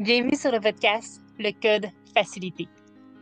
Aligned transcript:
Bienvenue 0.00 0.34
sur 0.34 0.50
le 0.50 0.60
podcast 0.60 1.20
Le 1.38 1.50
Code 1.52 1.90
Facilité. 2.14 2.66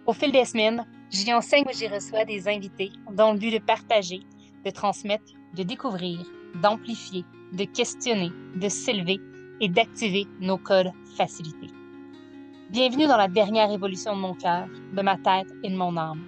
Au 0.06 0.12
fil 0.12 0.30
des 0.30 0.44
semaines, 0.44 0.86
j'y 1.10 1.34
enseigne 1.34 1.64
ou 1.66 1.76
j'y 1.76 1.88
reçois 1.88 2.24
des 2.24 2.46
invités 2.46 2.92
dans 3.10 3.32
le 3.32 3.38
but 3.40 3.50
de 3.50 3.58
partager, 3.58 4.20
de 4.64 4.70
transmettre, 4.70 5.32
de 5.56 5.64
découvrir, 5.64 6.20
d'amplifier, 6.62 7.24
de 7.52 7.64
questionner, 7.64 8.30
de 8.54 8.68
s'élever 8.68 9.18
et 9.60 9.68
d'activer 9.68 10.28
nos 10.38 10.56
codes 10.56 10.92
facilités. 11.16 11.66
Bienvenue 12.70 13.08
dans 13.08 13.16
la 13.16 13.26
dernière 13.26 13.72
évolution 13.72 14.14
de 14.14 14.20
mon 14.20 14.34
cœur, 14.34 14.68
de 14.92 15.02
ma 15.02 15.16
tête 15.16 15.52
et 15.64 15.70
de 15.70 15.76
mon 15.76 15.96
âme. 15.96 16.22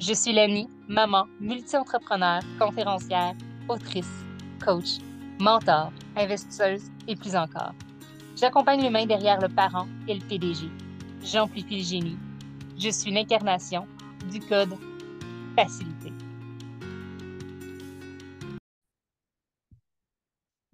Je 0.00 0.14
suis 0.14 0.32
Lenny, 0.32 0.68
maman, 0.88 1.26
multi-entrepreneur, 1.38 2.40
conférencière, 2.58 3.34
autrice, 3.68 4.24
coach, 4.64 4.98
mentor, 5.38 5.92
investisseuse 6.16 6.90
et 7.06 7.14
plus 7.14 7.36
encore. 7.36 7.72
J'accompagne 8.36 8.82
l'humain 8.82 9.06
derrière 9.06 9.40
le 9.40 9.48
parent 9.48 9.86
et 10.06 10.12
le 10.12 10.20
PDG. 10.20 10.66
J'amplifie 11.22 11.78
le 11.78 11.82
génie. 11.82 12.18
Je 12.76 12.90
suis 12.90 13.10
l'incarnation 13.10 13.86
du 14.30 14.40
code 14.40 14.74
facilité. 15.56 16.12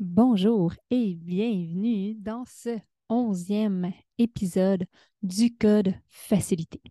Bonjour 0.01 0.73
et 0.91 1.15
bienvenue 1.15 2.17
dans 2.17 2.43
ce 2.49 2.81
onzième 3.09 3.93
épisode 4.19 4.85
du 5.23 5.57
Code 5.57 5.95
Facilité. 6.09 6.83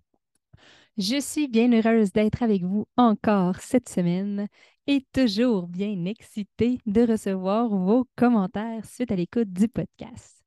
Je 0.98 1.20
suis 1.20 1.50
bien 1.50 1.70
heureuse 1.74 2.14
d'être 2.14 2.44
avec 2.44 2.64
vous 2.64 2.86
encore 2.96 3.58
cette 3.58 3.90
semaine 3.90 4.48
et 4.88 5.06
toujours 5.12 5.68
bien 5.68 6.06
excitée 6.06 6.80
de 6.86 7.02
recevoir 7.02 7.68
vos 7.68 8.08
commentaires 8.16 8.86
suite 8.86 9.12
à 9.12 9.18
l'écoute 9.18 9.52
du 9.52 9.68
podcast. 9.68 10.41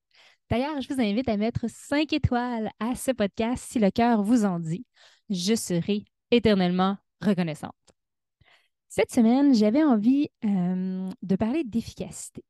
D'ailleurs, 0.50 0.80
je 0.80 0.92
vous 0.92 1.00
invite 1.00 1.28
à 1.28 1.36
mettre 1.36 1.68
cinq 1.68 2.12
étoiles 2.12 2.70
à 2.78 2.94
ce 2.94 3.10
podcast 3.10 3.64
si 3.68 3.78
le 3.78 3.90
cœur 3.90 4.22
vous 4.22 4.44
en 4.44 4.60
dit. 4.60 4.84
Je 5.30 5.54
serai 5.54 6.04
éternellement 6.30 6.98
reconnaissante. 7.20 7.72
Cette 8.88 9.10
semaine, 9.10 9.54
j'avais 9.54 9.82
envie 9.82 10.28
euh, 10.44 11.10
de 11.22 11.36
parler 11.36 11.64
d'efficacité. 11.64 12.44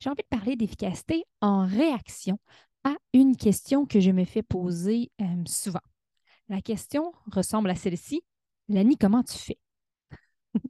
J'ai 0.00 0.08
envie 0.08 0.22
de 0.22 0.36
parler 0.36 0.56
d'efficacité 0.56 1.24
en 1.40 1.66
réaction 1.66 2.38
à 2.84 2.94
une 3.12 3.36
question 3.36 3.86
que 3.86 4.00
je 4.00 4.10
me 4.10 4.24
fais 4.24 4.42
poser 4.42 5.10
euh, 5.20 5.24
souvent. 5.46 5.82
La 6.48 6.60
question 6.60 7.12
ressemble 7.30 7.70
à 7.70 7.74
celle-ci. 7.74 8.22
Lani, 8.68 8.96
comment 8.96 9.22
tu 9.22 9.36
fais? 9.36 9.58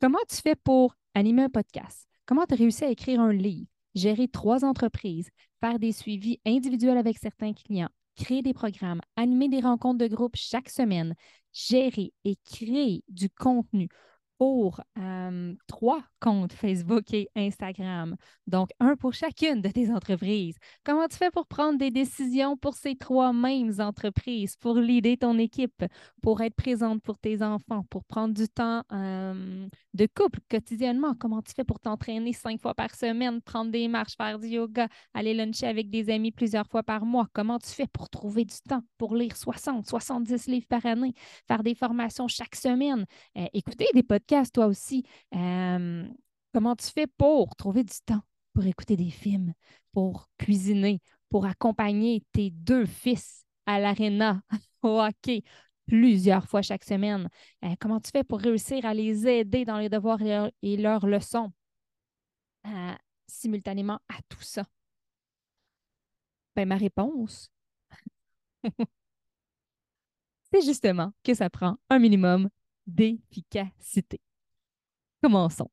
comment 0.00 0.18
tu 0.28 0.36
fais 0.36 0.56
pour 0.56 0.96
animer 1.14 1.42
un 1.42 1.50
podcast? 1.50 2.08
Comment 2.26 2.46
tu 2.46 2.54
as 2.54 2.56
réussi 2.56 2.84
à 2.84 2.88
écrire 2.88 3.20
un 3.20 3.32
livre, 3.32 3.68
gérer 3.94 4.28
trois 4.28 4.64
entreprises, 4.64 5.30
faire 5.60 5.78
des 5.78 5.92
suivis 5.92 6.40
individuels 6.46 6.98
avec 6.98 7.18
certains 7.18 7.52
clients, 7.52 7.90
créer 8.16 8.42
des 8.42 8.54
programmes, 8.54 9.00
animer 9.16 9.48
des 9.48 9.60
rencontres 9.60 9.98
de 9.98 10.14
groupe 10.14 10.36
chaque 10.36 10.68
semaine, 10.68 11.14
gérer 11.52 12.12
et 12.24 12.36
créer 12.44 13.02
du 13.08 13.30
contenu 13.30 13.88
pour 14.38 14.80
trois 15.66 16.02
comptes 16.20 16.52
Facebook 16.52 17.12
et 17.12 17.28
Instagram. 17.36 18.16
Donc, 18.46 18.70
un 18.80 18.96
pour 18.96 19.12
chacune 19.14 19.60
de 19.60 19.68
tes 19.68 19.90
entreprises. 19.92 20.56
Comment 20.84 21.06
tu 21.06 21.16
fais 21.16 21.30
pour 21.30 21.46
prendre 21.46 21.78
des 21.78 21.90
décisions 21.90 22.56
pour 22.56 22.74
ces 22.74 22.96
trois 22.96 23.32
mêmes 23.32 23.72
entreprises, 23.78 24.56
pour 24.56 24.76
l'aider 24.76 25.16
ton 25.16 25.38
équipe, 25.38 25.84
pour 26.22 26.40
être 26.40 26.54
présente 26.54 27.02
pour 27.02 27.18
tes 27.18 27.42
enfants, 27.42 27.84
pour 27.90 28.04
prendre 28.04 28.34
du 28.34 28.48
temps 28.48 28.82
de 28.90 30.06
couple 30.14 30.40
quotidiennement? 30.50 31.14
Comment 31.14 31.42
tu 31.42 31.52
fais 31.54 31.64
pour 31.64 31.80
t'entraîner 31.80 32.32
cinq 32.32 32.60
fois 32.60 32.74
par 32.74 32.94
semaine, 32.94 33.40
prendre 33.40 33.70
des 33.70 33.88
marches, 33.88 34.16
faire 34.16 34.38
du 34.38 34.48
yoga, 34.48 34.88
aller 35.12 35.34
luncher 35.34 35.66
avec 35.66 35.90
des 35.90 36.10
amis 36.10 36.32
plusieurs 36.32 36.66
fois 36.66 36.82
par 36.82 37.04
mois? 37.04 37.28
Comment 37.32 37.58
tu 37.58 37.70
fais 37.70 37.86
pour 37.92 38.08
trouver 38.08 38.44
du 38.44 38.56
temps 38.68 38.82
pour 38.98 39.14
lire 39.14 39.36
60, 39.36 39.86
70 39.86 40.46
livres 40.48 40.66
par 40.68 40.84
année, 40.86 41.14
faire 41.46 41.62
des 41.62 41.74
formations 41.74 42.28
chaque 42.28 42.56
semaine, 42.56 43.04
euh, 43.36 43.46
écouter 43.52 43.86
des 43.94 44.02
podcasts? 44.02 44.23
Toi 44.52 44.66
aussi. 44.66 45.04
Euh, 45.34 46.08
comment 46.52 46.76
tu 46.76 46.86
fais 46.86 47.06
pour 47.06 47.54
trouver 47.56 47.84
du 47.84 47.94
temps 48.04 48.22
pour 48.52 48.64
écouter 48.66 48.96
des 48.96 49.10
films, 49.10 49.52
pour 49.92 50.28
cuisiner, 50.38 51.00
pour 51.28 51.46
accompagner 51.46 52.22
tes 52.32 52.50
deux 52.50 52.86
fils 52.86 53.44
à 53.66 53.80
l'aréna 53.80 54.42
au 54.82 55.00
hockey 55.00 55.42
plusieurs 55.86 56.46
fois 56.48 56.62
chaque 56.62 56.84
semaine? 56.84 57.28
Euh, 57.64 57.74
comment 57.80 58.00
tu 58.00 58.10
fais 58.10 58.24
pour 58.24 58.40
réussir 58.40 58.84
à 58.86 58.94
les 58.94 59.26
aider 59.26 59.64
dans 59.64 59.78
les 59.78 59.88
devoirs 59.88 60.20
et, 60.62 60.76
leurs 60.76 61.06
leçons 61.06 61.52
euh, 62.66 62.94
simultanément 63.26 64.00
à 64.08 64.20
tout 64.28 64.42
ça? 64.42 64.64
Ben, 66.54 66.68
ma 66.68 66.76
réponse, 66.76 67.50
c'est 70.52 70.62
justement 70.62 71.12
que 71.24 71.34
ça 71.34 71.50
prend 71.50 71.76
un 71.90 71.98
minimum 71.98 72.48
d'efficacité. 72.86 74.20
Commençons. 75.22 75.70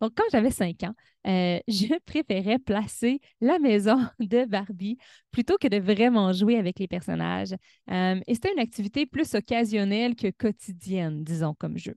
Donc, 0.00 0.12
quand 0.16 0.24
j'avais 0.32 0.50
cinq 0.50 0.82
ans, 0.82 0.94
euh, 1.26 1.58
je 1.68 1.98
préférais 2.04 2.58
placer 2.58 3.20
la 3.40 3.58
maison 3.58 3.96
de 4.18 4.44
Barbie 4.44 4.98
plutôt 5.30 5.56
que 5.58 5.68
de 5.68 5.78
vraiment 5.78 6.32
jouer 6.32 6.56
avec 6.56 6.78
les 6.78 6.88
personnages. 6.88 7.54
Euh, 7.90 8.20
et 8.26 8.34
c'était 8.34 8.52
une 8.52 8.60
activité 8.60 9.06
plus 9.06 9.34
occasionnelle 9.34 10.14
que 10.14 10.30
quotidienne, 10.30 11.24
disons, 11.24 11.54
comme 11.58 11.78
jeu. 11.78 11.96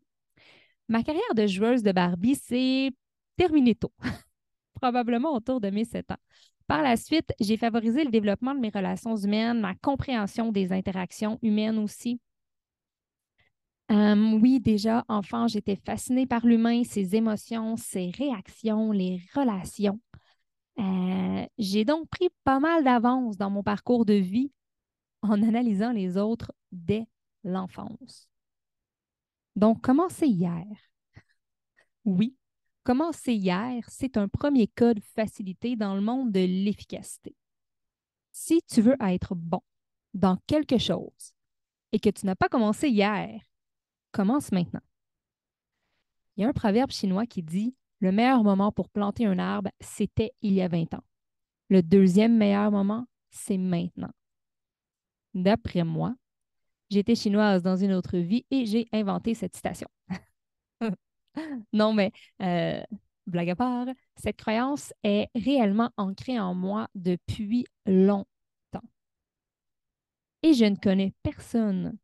Ma 0.89 1.03
carrière 1.03 1.35
de 1.35 1.47
joueuse 1.47 1.83
de 1.83 1.91
Barbie 1.91 2.35
s'est 2.35 2.91
terminée 3.35 3.75
tôt, 3.75 3.91
probablement 4.75 5.33
autour 5.33 5.59
de 5.59 5.69
mes 5.69 5.85
sept 5.85 6.11
ans. 6.11 6.17
Par 6.67 6.81
la 6.81 6.97
suite, 6.97 7.31
j'ai 7.39 7.55
favorisé 7.55 8.03
le 8.03 8.11
développement 8.11 8.53
de 8.53 8.59
mes 8.59 8.71
relations 8.73 9.15
humaines, 9.15 9.61
ma 9.61 9.75
compréhension 9.75 10.51
des 10.51 10.73
interactions 10.73 11.39
humaines 11.41 11.77
aussi, 11.77 12.19
oui, 13.89 14.59
déjà, 14.59 15.05
enfant, 15.07 15.47
j'étais 15.47 15.77
fascinée 15.77 16.25
par 16.27 16.45
l'humain, 16.45 16.83
ses 16.83 17.15
émotions, 17.15 17.77
ses 17.77 18.11
réactions, 18.11 18.91
les 18.91 19.21
relations. 19.33 19.99
J'ai 21.57 21.85
donc 21.85 22.07
pris 22.09 22.29
pas 22.43 22.59
mal 22.59 22.83
d'avance 22.83 23.37
dans 23.37 23.49
mon 23.49 23.63
parcours 23.63 24.05
de 24.05 24.13
vie 24.13 24.51
en 25.21 25.41
analysant 25.41 25.91
les 25.91 26.17
autres 26.17 26.51
dès 26.71 27.07
l'enfance. 27.43 28.29
Donc, 29.55 29.81
commencer 29.81 30.27
hier? 30.27 30.65
Oui, 32.05 32.35
commencer 32.83 33.33
hier, 33.33 33.83
c'est 33.87 34.17
un 34.17 34.27
premier 34.27 34.67
code 34.67 34.99
facilité 35.15 35.75
dans 35.75 35.95
le 35.95 36.01
monde 36.01 36.31
de 36.31 36.41
l'efficacité. 36.41 37.35
Si 38.31 38.61
tu 38.67 38.81
veux 38.81 38.97
être 38.99 39.33
bon 39.33 39.61
dans 40.13 40.37
quelque 40.45 40.77
chose 40.77 41.33
et 41.91 41.99
que 41.99 42.09
tu 42.09 42.25
n'as 42.27 42.35
pas 42.35 42.49
commencé 42.49 42.89
hier, 42.89 43.41
commence 44.11 44.51
maintenant. 44.51 44.81
Il 46.35 46.41
y 46.41 46.45
a 46.45 46.49
un 46.49 46.53
proverbe 46.53 46.91
chinois 46.91 47.25
qui 47.25 47.43
dit 47.43 47.75
Le 47.99 48.11
meilleur 48.11 48.43
moment 48.43 48.71
pour 48.71 48.89
planter 48.89 49.25
un 49.25 49.39
arbre, 49.39 49.71
c'était 49.79 50.31
il 50.41 50.53
y 50.53 50.61
a 50.61 50.67
20 50.67 50.93
ans. 50.93 51.03
Le 51.69 51.81
deuxième 51.81 52.37
meilleur 52.37 52.71
moment, 52.71 53.07
c'est 53.31 53.57
maintenant. 53.57 54.11
D'après 55.33 55.83
moi, 55.83 56.15
j'étais 56.89 57.15
chinoise 57.15 57.63
dans 57.63 57.75
une 57.75 57.93
autre 57.93 58.17
vie 58.17 58.45
et 58.51 58.65
j'ai 58.65 58.87
inventé 58.93 59.33
cette 59.33 59.55
citation. 59.55 59.87
non, 61.73 61.93
mais 61.93 62.11
euh, 62.41 62.81
blague 63.25 63.49
à 63.49 63.55
part, 63.55 63.87
cette 64.15 64.37
croyance 64.37 64.93
est 65.03 65.27
réellement 65.35 65.91
ancrée 65.97 66.39
en 66.39 66.55
moi 66.55 66.87
depuis 66.95 67.65
longtemps. 67.85 68.25
Et 70.43 70.53
je 70.53 70.65
ne 70.65 70.75
connais 70.75 71.13
personne 71.23 71.97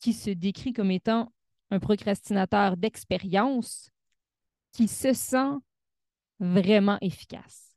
qui 0.00 0.12
se 0.12 0.30
décrit 0.30 0.72
comme 0.72 0.90
étant 0.90 1.32
un 1.70 1.78
procrastinateur 1.78 2.76
d'expérience 2.76 3.90
qui 4.72 4.88
se 4.88 5.12
sent 5.12 5.54
vraiment 6.40 6.98
efficace. 7.00 7.76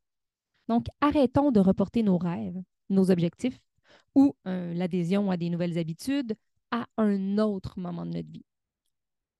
Donc, 0.67 0.87
arrêtons 1.01 1.51
de 1.51 1.59
reporter 1.59 2.03
nos 2.03 2.17
rêves, 2.17 2.61
nos 2.89 3.11
objectifs 3.11 3.59
ou 4.15 4.35
euh, 4.47 4.73
l'adhésion 4.73 5.31
à 5.31 5.37
des 5.37 5.49
nouvelles 5.49 5.77
habitudes 5.77 6.35
à 6.71 6.87
un 6.97 7.37
autre 7.37 7.79
moment 7.79 8.05
de 8.05 8.11
notre 8.11 8.31
vie. 8.31 8.45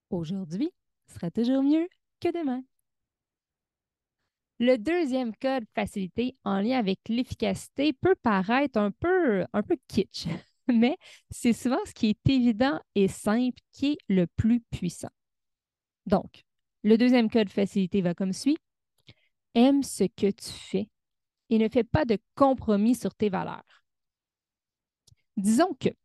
Aujourd'hui 0.10 0.72
sera 1.08 1.32
toujours 1.32 1.64
mieux 1.64 1.88
que 2.20 2.30
demain. 2.32 2.64
Le 4.60 4.78
deuxième 4.78 5.36
code 5.36 5.66
facilité 5.74 6.36
en 6.44 6.60
lien 6.60 6.78
avec 6.78 7.00
l'efficacité 7.10 7.94
peut 7.94 8.16
paraître 8.22 8.78
un 8.78 8.92
peu, 8.92 9.46
un 9.54 9.64
peu 9.64 9.78
kitsch, 9.88 10.28
mais 10.78 10.98
c'est 11.30 11.54
souvent 11.54 11.80
ce 11.86 11.94
qui 11.94 12.10
est 12.10 12.30
évident 12.30 12.80
et 12.96 13.08
simple 13.08 13.60
qui 13.72 13.94
est 13.94 13.98
le 14.08 14.28
plus 14.28 14.62
puissant. 14.72 15.12
Donc, 16.06 16.44
le 16.84 16.98
deuxième 16.98 17.30
code 17.30 17.50
facilité 17.50 18.02
va 18.02 18.14
comme 18.14 18.34
suit. 18.34 18.58
Aime 19.54 19.84
ce 19.84 20.06
que 20.06 20.32
tu 20.32 20.50
fais 20.50 20.90
et 21.50 21.58
ne 21.58 21.68
fais 21.68 21.84
pas 21.84 22.06
de 22.06 22.18
compromis 22.36 22.96
sur 22.96 23.14
tes 23.14 23.30
valeurs. 23.30 23.84
Disons 25.38 25.74
que 25.80 25.90
tu 25.90 25.96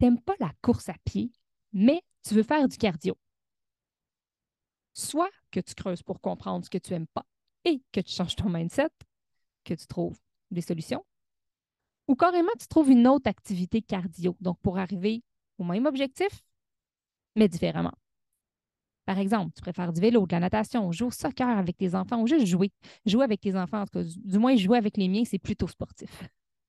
n'aimes 0.00 0.20
pas 0.20 0.34
la 0.40 0.52
course 0.62 0.88
à 0.88 0.94
pied, 1.04 1.30
mais 1.72 2.02
tu 2.22 2.34
veux 2.34 2.42
faire 2.42 2.68
du 2.68 2.76
cardio. 2.76 3.16
Soit 4.92 5.30
que 5.50 5.60
tu 5.60 5.74
creuses 5.74 6.02
pour 6.02 6.20
comprendre 6.20 6.64
ce 6.64 6.70
que 6.70 6.78
tu 6.78 6.92
n'aimes 6.92 7.06
pas 7.08 7.26
et 7.64 7.82
que 7.92 8.00
tu 8.00 8.12
changes 8.12 8.36
ton 8.36 8.48
mindset, 8.48 8.90
que 9.64 9.74
tu 9.74 9.86
trouves 9.86 10.18
des 10.50 10.60
solutions, 10.60 11.04
Ou 12.08 12.14
carrément, 12.14 12.52
tu 12.58 12.68
trouves 12.68 12.90
une 12.90 13.06
autre 13.08 13.28
activité 13.28 13.82
cardio, 13.82 14.36
donc 14.40 14.58
pour 14.60 14.78
arriver 14.78 15.22
au 15.58 15.64
même 15.64 15.86
objectif, 15.86 16.42
mais 17.34 17.48
différemment. 17.48 17.94
Par 19.06 19.18
exemple, 19.18 19.52
tu 19.54 19.62
préfères 19.62 19.92
du 19.92 20.00
vélo, 20.00 20.26
de 20.26 20.32
la 20.32 20.40
natation, 20.40 20.90
jouer 20.90 21.06
au 21.08 21.10
soccer 21.12 21.48
avec 21.48 21.76
tes 21.76 21.94
enfants 21.94 22.20
ou 22.20 22.26
juste 22.26 22.46
jouer. 22.46 22.72
Jouer 23.06 23.24
avec 23.24 23.40
tes 23.40 23.56
enfants, 23.56 23.82
en 23.82 23.86
tout 23.86 24.00
cas, 24.00 24.04
du 24.04 24.38
moins 24.38 24.56
jouer 24.56 24.78
avec 24.78 24.96
les 24.96 25.08
miens, 25.08 25.22
c'est 25.24 25.38
plutôt 25.38 25.68
sportif. 25.68 26.24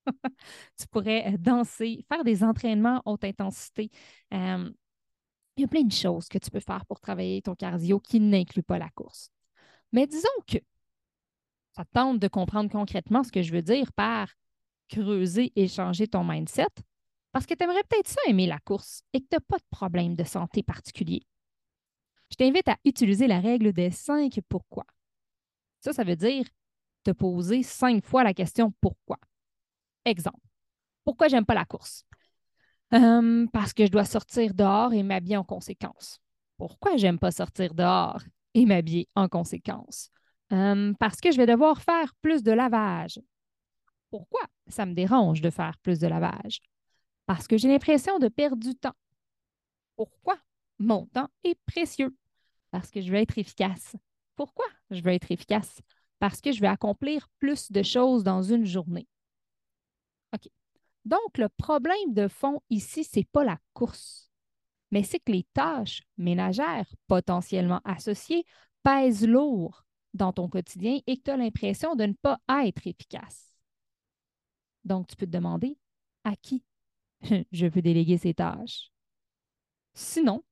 tu 0.79 0.87
pourrais 0.91 1.33
euh, 1.33 1.37
danser, 1.37 2.05
faire 2.07 2.23
des 2.23 2.43
entraînements 2.43 3.01
haute 3.05 3.23
intensité. 3.23 3.89
Il 4.31 5.61
y 5.61 5.63
a 5.63 5.67
plein 5.67 5.81
de 5.81 5.91
choses 5.91 6.27
que 6.27 6.37
tu 6.37 6.51
peux 6.51 6.59
faire 6.59 6.85
pour 6.85 6.99
travailler 6.99 7.41
ton 7.41 7.55
cardio 7.55 7.99
qui 7.99 8.19
n'incluent 8.19 8.61
pas 8.61 8.77
la 8.77 8.89
course. 8.89 9.31
Mais 9.91 10.05
disons 10.05 10.27
que 10.47 10.59
ça 11.75 11.83
tente 11.85 12.19
de 12.19 12.27
comprendre 12.27 12.69
concrètement 12.69 13.23
ce 13.23 13.31
que 13.31 13.41
je 13.41 13.51
veux 13.51 13.63
dire 13.63 13.91
par 13.93 14.29
creuser 14.89 15.51
et 15.55 15.67
changer 15.67 16.07
ton 16.07 16.23
mindset 16.23 16.67
parce 17.31 17.45
que 17.45 17.53
tu 17.53 17.63
aimerais 17.63 17.83
peut-être 17.89 18.07
ça 18.07 18.21
aimer 18.27 18.47
la 18.47 18.59
course 18.59 19.03
et 19.13 19.19
que 19.19 19.25
tu 19.29 19.35
n'as 19.35 19.41
pas 19.41 19.57
de 19.57 19.67
problème 19.69 20.15
de 20.15 20.23
santé 20.23 20.63
particulier. 20.63 21.21
Je 22.31 22.35
t'invite 22.35 22.67
à 22.67 22.77
utiliser 22.83 23.27
la 23.27 23.39
règle 23.39 23.73
des 23.73 23.91
cinq 23.91 24.39
pourquoi. 24.49 24.85
Ça, 25.81 25.93
ça 25.93 26.03
veut 26.03 26.15
dire 26.15 26.45
te 27.03 27.11
poser 27.11 27.63
cinq 27.63 28.03
fois 28.03 28.23
la 28.23 28.33
question 28.33 28.73
pourquoi. 28.81 29.17
Exemple, 30.03 30.41
pourquoi 31.05 31.27
j'aime 31.27 31.45
pas 31.45 31.53
la 31.53 31.65
course? 31.65 32.03
Parce 32.89 33.73
que 33.73 33.85
je 33.85 33.91
dois 33.91 34.05
sortir 34.05 34.53
dehors 34.53 34.93
et 34.93 35.03
m'habiller 35.03 35.37
en 35.37 35.43
conséquence. 35.43 36.19
Pourquoi 36.57 36.97
j'aime 36.97 37.19
pas 37.19 37.31
sortir 37.31 37.73
dehors 37.73 38.23
et 38.53 38.65
m'habiller 38.65 39.07
en 39.15 39.27
conséquence? 39.27 40.09
Parce 40.49 41.21
que 41.21 41.31
je 41.31 41.37
vais 41.37 41.45
devoir 41.45 41.81
faire 41.81 42.13
plus 42.21 42.41
de 42.43 42.51
lavage. 42.51 43.19
Pourquoi 44.09 44.41
ça 44.67 44.85
me 44.85 44.93
dérange 44.93 45.41
de 45.41 45.49
faire 45.49 45.77
plus 45.79 45.99
de 45.99 46.07
lavage? 46.07 46.61
Parce 47.25 47.47
que 47.47 47.57
j'ai 47.57 47.67
l'impression 47.67 48.19
de 48.19 48.27
perdre 48.27 48.57
du 48.57 48.75
temps. 48.75 48.95
Pourquoi? 49.95 50.37
Mon 50.79 51.07
temps 51.07 51.29
est 51.43 51.59
précieux? 51.65 52.15
Parce 52.71 52.91
que 52.91 53.01
je 53.01 53.11
veux 53.11 53.17
être 53.17 53.37
efficace. 53.37 53.95
Pourquoi 54.35 54.65
je 54.91 55.01
veux 55.01 55.11
être 55.11 55.31
efficace? 55.31 55.81
Parce 56.19 56.41
que 56.41 56.51
je 56.51 56.61
vais 56.61 56.67
accomplir 56.67 57.27
plus 57.39 57.71
de 57.71 57.83
choses 57.83 58.23
dans 58.23 58.41
une 58.41 58.65
journée. 58.65 59.07
OK. 60.33 60.49
Donc, 61.05 61.37
le 61.37 61.49
problème 61.49 62.13
de 62.13 62.27
fond 62.27 62.61
ici, 62.69 63.03
ce 63.03 63.19
n'est 63.19 63.25
pas 63.25 63.43
la 63.43 63.57
course, 63.73 64.29
mais 64.91 65.03
c'est 65.03 65.19
que 65.19 65.31
les 65.31 65.45
tâches 65.53 66.03
ménagères 66.17 66.87
potentiellement 67.07 67.81
associées 67.83 68.45
pèsent 68.83 69.27
lourd 69.27 69.83
dans 70.13 70.33
ton 70.33 70.49
quotidien 70.49 70.99
et 71.07 71.17
que 71.17 71.23
tu 71.23 71.31
as 71.31 71.37
l'impression 71.37 71.95
de 71.95 72.05
ne 72.05 72.13
pas 72.13 72.39
être 72.65 72.87
efficace. 72.87 73.53
Donc, 74.87 75.07
tu 75.07 75.15
peux 75.15 75.25
te 75.25 75.31
demander 75.31 75.77
à 76.23 76.35
qui 76.35 76.63
je 77.51 77.67
veux 77.67 77.81
déléguer 77.81 78.17
ces 78.17 78.33
tâches? 78.33 78.91
Sinon, 79.93 80.43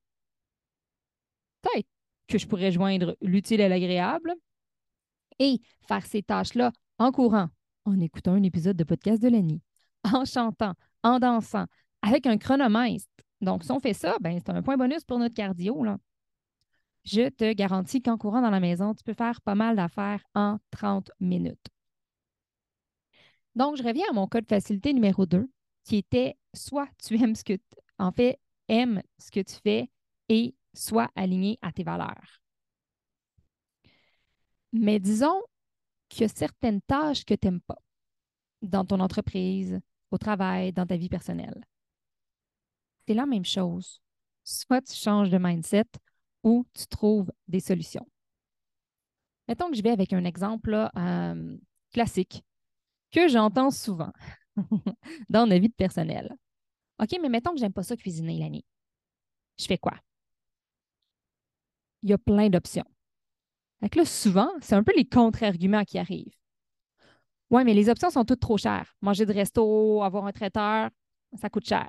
peut-être 1.62 1.88
que 2.28 2.38
je 2.38 2.46
pourrais 2.46 2.72
joindre 2.72 3.16
l'utile 3.20 3.62
à 3.62 3.68
l'agréable 3.68 4.34
et 5.38 5.60
faire 5.86 6.04
ces 6.04 6.22
tâches-là 6.22 6.72
en 6.98 7.12
courant, 7.12 7.48
en 7.84 8.00
écoutant 8.00 8.32
un 8.32 8.42
épisode 8.42 8.76
de 8.76 8.84
podcast 8.84 9.22
de 9.22 9.28
l'année, 9.28 9.62
en 10.04 10.24
chantant, 10.24 10.74
en 11.02 11.18
dansant, 11.18 11.66
avec 12.02 12.26
un 12.26 12.38
chronomètre. 12.38 13.06
Donc, 13.40 13.64
si 13.64 13.70
on 13.70 13.80
fait 13.80 13.94
ça, 13.94 14.16
ben, 14.20 14.38
c'est 14.38 14.50
un 14.50 14.62
point 14.62 14.76
bonus 14.76 15.04
pour 15.04 15.18
notre 15.18 15.34
cardio. 15.34 15.84
Je 17.04 17.28
te 17.28 17.52
garantis 17.52 18.02
qu'en 18.02 18.16
courant 18.16 18.40
dans 18.40 18.50
la 18.50 18.60
maison, 18.60 18.94
tu 18.94 19.04
peux 19.04 19.12
faire 19.12 19.40
pas 19.42 19.54
mal 19.54 19.76
d'affaires 19.76 20.22
en 20.34 20.58
30 20.70 21.10
minutes. 21.20 21.68
Donc, 23.56 23.76
je 23.76 23.82
reviens 23.82 24.04
à 24.10 24.12
mon 24.12 24.28
code 24.28 24.46
facilité 24.46 24.92
numéro 24.92 25.26
2, 25.26 25.50
qui 25.84 25.96
était 25.96 26.36
soit 26.54 26.88
tu 27.02 27.20
aimes 27.20 27.34
ce 27.34 27.42
que 27.42 27.54
tu 27.54 27.76
en 27.98 28.12
fait, 28.12 28.38
ce 28.68 29.30
que 29.30 29.40
tu 29.40 29.54
fais 29.62 29.90
et 30.28 30.54
sois 30.74 31.08
aligné 31.16 31.58
à 31.62 31.72
tes 31.72 31.82
valeurs. 31.82 32.42
Mais 34.72 35.00
disons 35.00 35.40
qu'il 36.08 36.22
y 36.22 36.24
a 36.24 36.28
certaines 36.28 36.82
tâches 36.82 37.24
que 37.24 37.34
tu 37.34 37.46
n'aimes 37.46 37.62
pas 37.62 37.78
dans 38.60 38.84
ton 38.84 39.00
entreprise, 39.00 39.80
au 40.10 40.18
travail, 40.18 40.72
dans 40.72 40.86
ta 40.86 40.96
vie 40.96 41.08
personnelle. 41.08 41.64
C'est 43.06 43.14
la 43.14 43.26
même 43.26 43.44
chose. 43.44 44.02
Soit 44.44 44.82
tu 44.82 44.94
changes 44.94 45.30
de 45.30 45.38
mindset 45.38 45.86
ou 46.42 46.66
tu 46.74 46.86
trouves 46.86 47.32
des 47.48 47.60
solutions. 47.60 48.06
Mettons 49.48 49.70
que 49.70 49.76
je 49.76 49.82
vais 49.82 49.90
avec 49.90 50.12
un 50.12 50.24
exemple 50.24 50.74
euh, 50.96 51.56
classique 51.92 52.44
que 53.16 53.28
j'entends 53.28 53.70
souvent 53.70 54.12
dans 55.30 55.46
ma 55.46 55.58
vie 55.58 55.70
personnelle. 55.70 56.36
OK, 57.00 57.16
mais 57.22 57.30
mettons 57.30 57.52
que 57.52 57.58
j'aime 57.58 57.72
pas 57.72 57.82
ça 57.82 57.96
cuisiner 57.96 58.38
l'année. 58.38 58.64
Je 59.58 59.64
fais 59.64 59.78
quoi? 59.78 59.94
Il 62.02 62.10
y 62.10 62.12
a 62.12 62.18
plein 62.18 62.50
d'options. 62.50 62.84
là, 63.80 64.04
souvent, 64.04 64.50
c'est 64.60 64.74
un 64.74 64.84
peu 64.84 64.92
les 64.94 65.08
contre-arguments 65.08 65.84
qui 65.84 65.98
arrivent. 65.98 66.36
Oui, 67.50 67.64
mais 67.64 67.74
les 67.74 67.88
options 67.88 68.10
sont 68.10 68.24
toutes 68.24 68.40
trop 68.40 68.58
chères. 68.58 68.94
Manger 69.00 69.24
de 69.24 69.32
resto, 69.32 70.02
avoir 70.02 70.26
un 70.26 70.32
traiteur, 70.32 70.90
ça 71.40 71.48
coûte 71.48 71.66
cher. 71.66 71.88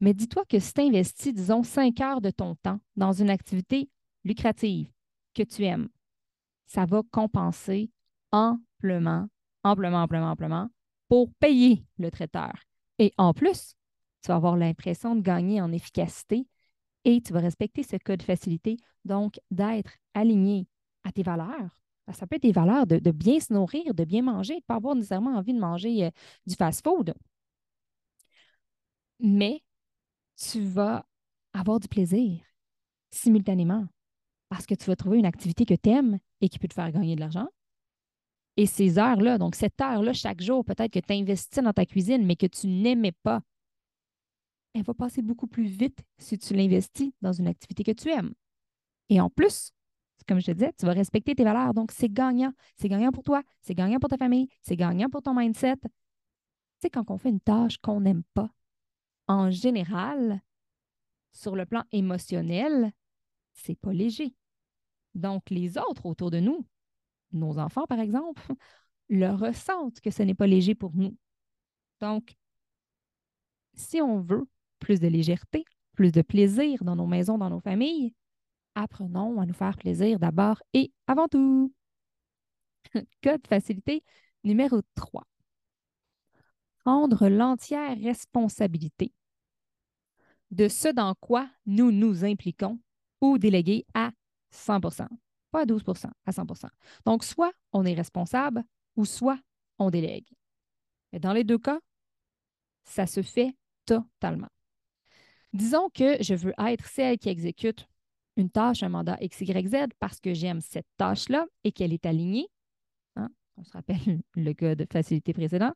Mais 0.00 0.12
dis-toi 0.12 0.44
que 0.44 0.58
si 0.58 0.74
tu 0.74 0.82
investis, 0.82 1.32
disons, 1.32 1.62
cinq 1.62 2.00
heures 2.00 2.20
de 2.20 2.30
ton 2.30 2.54
temps 2.56 2.80
dans 2.96 3.12
une 3.12 3.30
activité 3.30 3.88
lucrative 4.24 4.92
que 5.32 5.42
tu 5.42 5.64
aimes, 5.64 5.88
ça 6.66 6.84
va 6.84 7.02
compenser 7.10 7.90
amplement 8.30 9.28
amplement, 9.66 10.02
amplement, 10.02 10.30
amplement 10.30 10.68
pour 11.08 11.30
payer 11.38 11.84
le 11.98 12.10
traiteur. 12.10 12.52
Et 12.98 13.12
en 13.18 13.34
plus, 13.34 13.74
tu 14.22 14.28
vas 14.28 14.36
avoir 14.36 14.56
l'impression 14.56 15.14
de 15.14 15.20
gagner 15.20 15.60
en 15.60 15.72
efficacité 15.72 16.46
et 17.04 17.20
tu 17.20 17.32
vas 17.32 17.40
respecter 17.40 17.82
ce 17.82 17.96
code 17.96 18.22
facilité, 18.22 18.78
donc 19.04 19.38
d'être 19.50 19.92
aligné 20.14 20.66
à 21.04 21.12
tes 21.12 21.22
valeurs. 21.22 21.70
Ça 22.12 22.26
peut 22.26 22.36
être 22.36 22.42
des 22.42 22.52
valeurs 22.52 22.86
de, 22.86 23.10
bien 23.10 23.40
se 23.40 23.52
nourrir, 23.52 23.94
de 23.94 24.04
bien 24.04 24.22
manger, 24.22 24.54
de 24.54 24.58
ne 24.58 24.64
pas 24.66 24.76
avoir 24.76 24.94
nécessairement 24.94 25.36
envie 25.36 25.54
de 25.54 25.58
manger 25.58 26.06
euh, 26.06 26.10
du 26.46 26.54
fast-food. 26.54 27.14
Mais 29.20 29.62
tu 30.36 30.60
vas 30.64 31.04
avoir 31.52 31.80
du 31.80 31.88
plaisir 31.88 32.40
simultanément 33.10 33.86
parce 34.48 34.66
que 34.66 34.74
tu 34.74 34.86
vas 34.86 34.96
trouver 34.96 35.18
une 35.18 35.26
activité 35.26 35.64
que 35.64 35.74
tu 35.74 35.90
aimes 35.90 36.18
et 36.40 36.48
qui 36.48 36.58
peut 36.58 36.68
te 36.68 36.74
faire 36.74 36.92
gagner 36.92 37.16
de 37.16 37.20
l'argent 37.20 37.48
et 38.56 38.66
ces 38.66 38.98
heures-là, 38.98 39.38
donc 39.38 39.54
cette 39.54 39.80
heure-là, 39.80 40.12
chaque 40.12 40.40
jour, 40.40 40.64
peut-être 40.64 40.92
que 40.92 40.98
tu 40.98 41.12
investis 41.12 41.62
dans 41.62 41.72
ta 41.72 41.84
cuisine, 41.84 42.24
mais 42.24 42.36
que 42.36 42.46
tu 42.46 42.66
n'aimais 42.66 43.12
pas, 43.22 43.40
elle 44.74 44.82
va 44.82 44.94
passer 44.94 45.22
beaucoup 45.22 45.46
plus 45.46 45.66
vite 45.66 45.98
si 46.18 46.38
tu 46.38 46.54
l'investis 46.54 47.12
dans 47.20 47.32
une 47.32 47.48
activité 47.48 47.82
que 47.82 47.92
tu 47.92 48.10
aimes. 48.10 48.32
Et 49.08 49.20
en 49.20 49.30
plus, 49.30 49.72
comme 50.26 50.40
je 50.40 50.46
te 50.46 50.50
disais, 50.52 50.72
tu 50.78 50.86
vas 50.86 50.92
respecter 50.92 51.34
tes 51.34 51.44
valeurs. 51.44 51.72
Donc, 51.72 51.92
c'est 51.92 52.08
gagnant. 52.08 52.52
C'est 52.76 52.88
gagnant 52.88 53.12
pour 53.12 53.22
toi, 53.22 53.42
c'est 53.60 53.74
gagnant 53.74 53.98
pour 53.98 54.10
ta 54.10 54.16
famille, 54.16 54.48
c'est 54.62 54.76
gagnant 54.76 55.08
pour 55.08 55.22
ton 55.22 55.34
mindset. 55.34 55.76
Tu 55.76 55.88
sais, 56.82 56.90
quand 56.90 57.10
on 57.10 57.18
fait 57.18 57.30
une 57.30 57.40
tâche 57.40 57.78
qu'on 57.78 58.00
n'aime 58.00 58.22
pas, 58.34 58.50
en 59.28 59.50
général, 59.50 60.42
sur 61.32 61.56
le 61.56 61.66
plan 61.66 61.84
émotionnel, 61.92 62.92
c'est 63.52 63.78
pas 63.78 63.92
léger. 63.92 64.34
Donc, 65.14 65.48
les 65.50 65.78
autres 65.78 66.06
autour 66.06 66.30
de 66.30 66.40
nous, 66.40 66.66
nos 67.36 67.58
enfants, 67.58 67.86
par 67.86 68.00
exemple, 68.00 68.42
le 69.08 69.30
ressentent 69.30 70.00
que 70.00 70.10
ce 70.10 70.22
n'est 70.22 70.34
pas 70.34 70.46
léger 70.46 70.74
pour 70.74 70.94
nous. 70.94 71.16
Donc, 72.00 72.36
si 73.74 74.00
on 74.00 74.20
veut 74.20 74.46
plus 74.78 75.00
de 75.00 75.08
légèreté, 75.08 75.64
plus 75.94 76.12
de 76.12 76.22
plaisir 76.22 76.84
dans 76.84 76.96
nos 76.96 77.06
maisons, 77.06 77.38
dans 77.38 77.50
nos 77.50 77.60
familles, 77.60 78.14
apprenons 78.74 79.40
à 79.40 79.46
nous 79.46 79.54
faire 79.54 79.76
plaisir 79.76 80.18
d'abord 80.18 80.62
et 80.72 80.92
avant 81.06 81.28
tout. 81.28 81.72
Code 83.22 83.46
facilité 83.46 84.02
numéro 84.44 84.80
3. 84.94 85.24
Prendre 86.84 87.28
l'entière 87.28 87.98
responsabilité 87.98 89.12
de 90.50 90.68
ce 90.68 90.88
dans 90.88 91.14
quoi 91.14 91.48
nous 91.66 91.90
nous 91.90 92.24
impliquons 92.24 92.78
ou 93.20 93.38
déléguer 93.38 93.86
à 93.94 94.12
100 94.50 94.80
pas 95.50 95.62
à 95.62 95.64
12% 95.64 96.10
à 96.26 96.30
100% 96.30 96.68
Donc, 97.04 97.24
soit 97.24 97.52
on 97.72 97.84
est 97.84 97.94
responsable 97.94 98.64
ou 98.96 99.04
soit 99.04 99.38
on 99.78 99.90
délègue. 99.90 100.28
Mais 101.12 101.18
dans 101.18 101.32
les 101.32 101.44
deux 101.44 101.58
cas, 101.58 101.80
ça 102.84 103.06
se 103.06 103.22
fait 103.22 103.54
totalement. 103.84 104.48
Disons 105.52 105.88
que 105.90 106.22
je 106.22 106.34
veux 106.34 106.54
être 106.58 106.86
celle 106.86 107.18
qui 107.18 107.28
exécute 107.28 107.88
une 108.36 108.50
tâche, 108.50 108.82
un 108.82 108.90
mandat 108.90 109.16
XYZ 109.22 109.86
parce 109.98 110.20
que 110.20 110.34
j'aime 110.34 110.60
cette 110.60 110.86
tâche-là 110.96 111.46
et 111.64 111.72
qu'elle 111.72 111.92
est 111.92 112.06
alignée. 112.06 112.48
Hein, 113.16 113.30
on 113.56 113.64
se 113.64 113.72
rappelle 113.72 114.20
le 114.36 114.52
cas 114.52 114.74
de 114.74 114.86
facilité 114.90 115.32
précédent. 115.32 115.72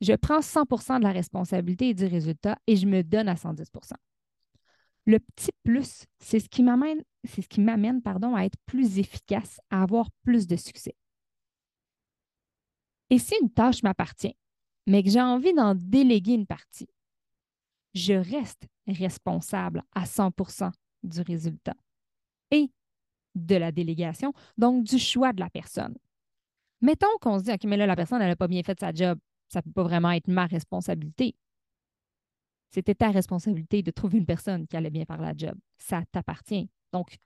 Je 0.00 0.12
prends 0.12 0.40
100% 0.40 0.98
de 0.98 1.04
la 1.04 1.12
responsabilité 1.12 1.88
et 1.88 1.94
du 1.94 2.06
résultat 2.06 2.56
et 2.68 2.76
je 2.76 2.86
me 2.86 3.02
donne 3.02 3.28
à 3.28 3.36
110 3.36 3.72
le 5.08 5.18
petit 5.20 5.52
plus, 5.64 6.04
c'est 6.20 6.38
ce 6.38 6.50
qui 6.50 6.62
m'amène, 6.62 7.02
c'est 7.24 7.40
ce 7.40 7.48
qui 7.48 7.62
m'amène 7.62 8.02
pardon, 8.02 8.36
à 8.36 8.44
être 8.44 8.58
plus 8.66 8.98
efficace, 8.98 9.58
à 9.70 9.82
avoir 9.82 10.10
plus 10.22 10.46
de 10.46 10.54
succès. 10.54 10.94
Et 13.08 13.18
si 13.18 13.34
une 13.40 13.50
tâche 13.50 13.82
m'appartient, 13.82 14.36
mais 14.86 15.02
que 15.02 15.08
j'ai 15.08 15.22
envie 15.22 15.54
d'en 15.54 15.74
déléguer 15.74 16.34
une 16.34 16.46
partie, 16.46 16.90
je 17.94 18.12
reste 18.12 18.68
responsable 18.86 19.82
à 19.94 20.04
100% 20.04 20.70
du 21.02 21.22
résultat 21.22 21.74
et 22.50 22.70
de 23.34 23.56
la 23.56 23.72
délégation, 23.72 24.34
donc 24.58 24.84
du 24.84 24.98
choix 24.98 25.32
de 25.32 25.40
la 25.40 25.48
personne. 25.48 25.96
Mettons 26.82 27.16
qu'on 27.22 27.38
se 27.38 27.44
dit, 27.44 27.52
OK, 27.52 27.64
mais 27.64 27.78
là, 27.78 27.86
la 27.86 27.96
personne, 27.96 28.20
elle 28.20 28.28
n'a 28.28 28.36
pas 28.36 28.46
bien 28.46 28.62
fait 28.62 28.78
sa 28.78 28.92
job. 28.92 29.18
Ça 29.48 29.60
ne 29.60 29.62
peut 29.62 29.72
pas 29.72 29.84
vraiment 29.84 30.10
être 30.10 30.28
ma 30.28 30.44
responsabilité. 30.44 31.34
C'était 32.70 32.94
ta 32.94 33.10
responsabilité 33.10 33.82
de 33.82 33.90
trouver 33.90 34.18
une 34.18 34.26
personne 34.26 34.66
qui 34.66 34.76
allait 34.76 34.90
bien 34.90 35.04
faire 35.04 35.20
la 35.20 35.34
job. 35.36 35.54
Ça 35.78 36.02
t'appartient. 36.12 36.68
Donc, 36.92 37.10
tu 37.10 37.18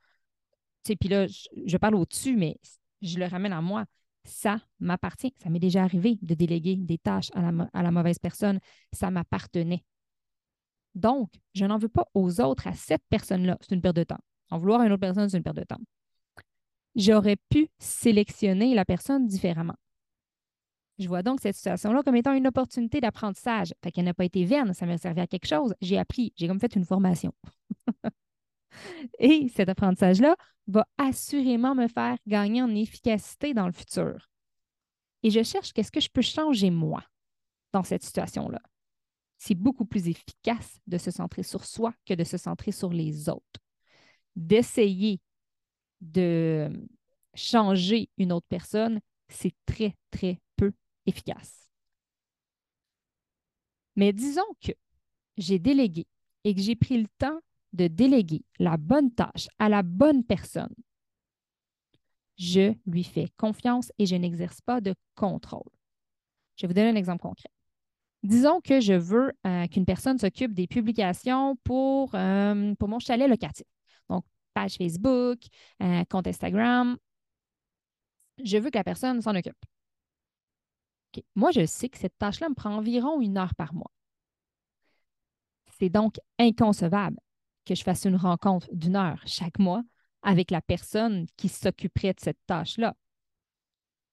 sais, 0.84 0.96
puis 0.96 1.08
là, 1.08 1.26
je, 1.26 1.76
parle 1.76 1.94
au-dessus, 1.94 2.36
mais 2.36 2.58
je 3.00 3.18
le 3.18 3.26
ramène 3.26 3.52
à 3.52 3.60
moi. 3.60 3.84
Ça 4.24 4.60
m'appartient. 4.78 5.34
Ça 5.42 5.50
m'est 5.50 5.58
déjà 5.58 5.82
arrivé 5.82 6.18
de 6.22 6.34
déléguer 6.34 6.76
des 6.76 6.98
tâches 6.98 7.30
à 7.34 7.50
la, 7.50 7.68
à 7.72 7.82
la 7.82 7.90
mauvaise 7.90 8.18
personne. 8.18 8.60
Ça 8.92 9.10
m'appartenait. 9.10 9.84
Donc, 10.94 11.30
je 11.54 11.64
n'en 11.64 11.78
veux 11.78 11.88
pas 11.88 12.06
aux 12.14 12.40
autres, 12.40 12.66
à 12.66 12.72
cette 12.72 13.02
personne-là. 13.08 13.58
C'est 13.60 13.74
une 13.74 13.80
perte 13.80 13.96
de 13.96 14.04
temps. 14.04 14.20
En 14.50 14.58
vouloir 14.58 14.80
à 14.80 14.86
une 14.86 14.92
autre 14.92 15.00
personne, 15.00 15.28
c'est 15.28 15.38
une 15.38 15.42
perte 15.42 15.56
de 15.56 15.64
temps. 15.64 15.80
J'aurais 16.94 17.36
pu 17.48 17.68
sélectionner 17.78 18.74
la 18.74 18.84
personne 18.84 19.26
différemment. 19.26 19.76
Je 20.98 21.08
vois 21.08 21.22
donc 21.22 21.40
cette 21.40 21.56
situation-là 21.56 22.02
comme 22.02 22.16
étant 22.16 22.34
une 22.34 22.46
opportunité 22.46 23.00
d'apprentissage. 23.00 23.74
Fait 23.82 23.90
qu'elle 23.90 24.04
n'a 24.04 24.14
pas 24.14 24.24
été 24.24 24.44
vaine, 24.44 24.74
ça 24.74 24.86
m'a 24.86 24.98
servi 24.98 25.20
à 25.20 25.26
quelque 25.26 25.46
chose. 25.46 25.74
J'ai 25.80 25.98
appris, 25.98 26.32
j'ai 26.36 26.46
comme 26.46 26.60
fait 26.60 26.74
une 26.76 26.84
formation. 26.84 27.32
Et 29.18 29.48
cet 29.48 29.68
apprentissage-là 29.68 30.36
va 30.66 30.86
assurément 30.98 31.74
me 31.74 31.88
faire 31.88 32.16
gagner 32.26 32.62
en 32.62 32.74
efficacité 32.74 33.54
dans 33.54 33.66
le 33.66 33.72
futur. 33.72 34.28
Et 35.22 35.30
je 35.30 35.42
cherche 35.42 35.72
qu'est-ce 35.72 35.92
que 35.92 36.00
je 36.00 36.10
peux 36.10 36.22
changer 36.22 36.70
moi 36.70 37.04
dans 37.72 37.82
cette 37.82 38.02
situation-là. 38.02 38.60
C'est 39.38 39.54
beaucoup 39.54 39.84
plus 39.84 40.08
efficace 40.08 40.78
de 40.86 40.98
se 40.98 41.10
centrer 41.10 41.42
sur 41.42 41.64
soi 41.64 41.94
que 42.06 42.14
de 42.14 42.24
se 42.24 42.36
centrer 42.36 42.72
sur 42.72 42.90
les 42.90 43.28
autres. 43.28 43.60
D'essayer 44.36 45.20
de 46.00 46.70
changer 47.34 48.08
une 48.18 48.32
autre 48.32 48.46
personne, 48.48 49.00
c'est 49.28 49.54
très, 49.66 49.96
très 50.10 50.40
efficace. 51.06 51.68
Mais 53.96 54.12
disons 54.12 54.42
que 54.60 54.72
j'ai 55.36 55.58
délégué 55.58 56.06
et 56.44 56.54
que 56.54 56.60
j'ai 56.60 56.76
pris 56.76 57.00
le 57.00 57.08
temps 57.18 57.40
de 57.72 57.86
déléguer 57.88 58.44
la 58.58 58.76
bonne 58.76 59.12
tâche 59.12 59.48
à 59.58 59.68
la 59.68 59.82
bonne 59.82 60.24
personne. 60.24 60.74
Je 62.36 62.74
lui 62.86 63.04
fais 63.04 63.28
confiance 63.36 63.92
et 63.98 64.06
je 64.06 64.16
n'exerce 64.16 64.60
pas 64.60 64.80
de 64.80 64.94
contrôle. 65.14 65.70
Je 66.56 66.62
vais 66.62 66.68
vous 66.68 66.74
donner 66.74 66.90
un 66.90 66.96
exemple 66.96 67.22
concret. 67.22 67.50
Disons 68.22 68.60
que 68.60 68.80
je 68.80 68.92
veux 68.92 69.32
euh, 69.46 69.66
qu'une 69.66 69.84
personne 69.84 70.18
s'occupe 70.18 70.54
des 70.54 70.66
publications 70.66 71.56
pour, 71.64 72.14
euh, 72.14 72.74
pour 72.76 72.88
mon 72.88 73.00
chalet 73.00 73.28
locatif. 73.28 73.66
Donc, 74.08 74.24
page 74.54 74.74
Facebook, 74.74 75.40
euh, 75.82 76.04
compte 76.08 76.28
Instagram. 76.28 76.96
Je 78.44 78.58
veux 78.58 78.70
que 78.70 78.78
la 78.78 78.84
personne 78.84 79.20
s'en 79.20 79.34
occupe. 79.34 79.56
Moi, 81.34 81.50
je 81.50 81.66
sais 81.66 81.88
que 81.88 81.98
cette 81.98 82.16
tâche-là 82.18 82.48
me 82.48 82.54
prend 82.54 82.76
environ 82.76 83.20
une 83.20 83.38
heure 83.38 83.54
par 83.54 83.74
mois. 83.74 83.90
C'est 85.78 85.88
donc 85.88 86.16
inconcevable 86.38 87.18
que 87.64 87.74
je 87.74 87.82
fasse 87.82 88.04
une 88.04 88.16
rencontre 88.16 88.68
d'une 88.72 88.96
heure 88.96 89.22
chaque 89.26 89.58
mois 89.58 89.82
avec 90.22 90.50
la 90.50 90.60
personne 90.60 91.26
qui 91.36 91.48
s'occuperait 91.48 92.14
de 92.14 92.20
cette 92.20 92.38
tâche-là. 92.46 92.94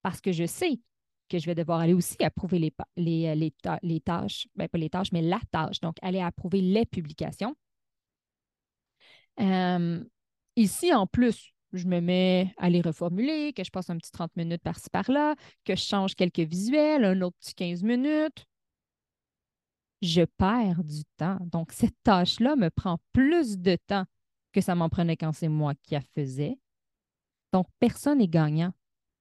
Parce 0.01 0.21
que 0.21 0.31
je 0.31 0.45
sais 0.45 0.79
que 1.29 1.37
je 1.37 1.45
vais 1.45 1.55
devoir 1.55 1.79
aller 1.79 1.93
aussi 1.93 2.17
approuver 2.23 2.59
les, 2.59 2.73
les, 2.97 3.51
les, 3.83 3.99
tâches, 4.01 4.47
ben, 4.55 4.67
pas 4.67 4.77
les 4.77 4.89
tâches, 4.89 5.11
mais 5.11 5.21
la 5.21 5.39
tâche. 5.51 5.79
Donc, 5.79 5.97
aller 6.01 6.19
approuver 6.19 6.61
les 6.61 6.85
publications. 6.85 7.55
Euh, 9.39 10.03
ici, 10.55 10.93
en 10.93 11.05
plus, 11.07 11.53
je 11.73 11.87
me 11.87 11.99
mets 11.99 12.53
à 12.57 12.69
les 12.69 12.81
reformuler, 12.81 13.53
que 13.53 13.63
je 13.63 13.71
passe 13.71 13.89
un 13.89 13.97
petit 13.97 14.11
30 14.11 14.35
minutes 14.35 14.63
par-ci 14.63 14.89
par-là, 14.89 15.35
que 15.65 15.75
je 15.75 15.81
change 15.81 16.15
quelques 16.15 16.39
visuels, 16.39 17.05
un 17.05 17.21
autre 17.21 17.37
petit 17.39 17.53
15 17.53 17.83
minutes. 17.83 18.45
Je 20.01 20.23
perds 20.23 20.83
du 20.83 21.03
temps. 21.17 21.37
Donc, 21.41 21.71
cette 21.71 21.95
tâche-là 22.03 22.55
me 22.55 22.69
prend 22.69 22.97
plus 23.11 23.57
de 23.57 23.75
temps 23.87 24.05
que 24.53 24.61
ça 24.61 24.75
m'en 24.75 24.89
prenait 24.89 25.17
quand 25.17 25.33
c'est 25.33 25.49
moi 25.49 25.73
qui 25.83 25.93
la 25.93 26.01
faisais. 26.15 26.57
Donc, 27.53 27.67
personne 27.79 28.19
n'est 28.19 28.27
gagnant. 28.27 28.71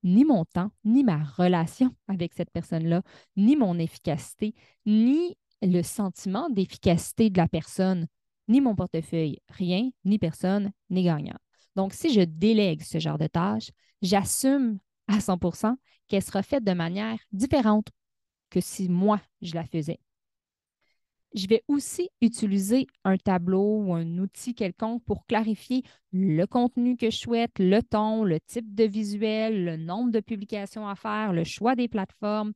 Ni 0.04 0.24
mon 0.24 0.44
temps, 0.44 0.70
ni 0.84 1.02
ma 1.02 1.24
relation 1.24 1.94
avec 2.08 2.32
cette 2.32 2.50
personne-là, 2.50 3.02
ni 3.36 3.56
mon 3.56 3.78
efficacité, 3.78 4.54
ni 4.86 5.36
le 5.60 5.82
sentiment 5.82 6.48
d'efficacité 6.50 7.30
de 7.30 7.38
la 7.38 7.48
personne, 7.48 8.06
ni 8.46 8.60
mon 8.60 8.76
portefeuille. 8.76 9.40
Rien, 9.48 9.90
ni 10.04 10.18
personne 10.18 10.70
n'est 10.88 11.02
gagnant. 11.02 11.36
Donc, 11.76 11.94
si 11.94 12.12
je 12.12 12.20
délègue 12.20 12.82
ce 12.82 12.98
genre 12.98 13.18
de 13.18 13.26
tâche, 13.26 13.70
j'assume 14.02 14.78
à 15.06 15.20
100% 15.20 15.76
qu'elle 16.08 16.22
sera 16.22 16.42
faite 16.42 16.64
de 16.64 16.72
manière 16.72 17.18
différente 17.32 17.88
que 18.50 18.60
si 18.60 18.88
moi, 18.88 19.20
je 19.42 19.54
la 19.54 19.64
faisais. 19.64 20.00
Je 21.34 21.46
vais 21.46 21.62
aussi 21.68 22.08
utiliser 22.22 22.86
un 23.04 23.18
tableau 23.18 23.82
ou 23.82 23.94
un 23.94 24.18
outil 24.18 24.54
quelconque 24.54 25.04
pour 25.04 25.26
clarifier 25.26 25.82
le 26.10 26.46
contenu 26.46 26.96
que 26.96 27.10
je 27.10 27.18
souhaite, 27.18 27.58
le 27.58 27.82
ton, 27.82 28.24
le 28.24 28.40
type 28.40 28.74
de 28.74 28.84
visuel, 28.84 29.64
le 29.64 29.76
nombre 29.76 30.10
de 30.10 30.20
publications 30.20 30.88
à 30.88 30.94
faire, 30.94 31.34
le 31.34 31.44
choix 31.44 31.74
des 31.76 31.86
plateformes. 31.86 32.52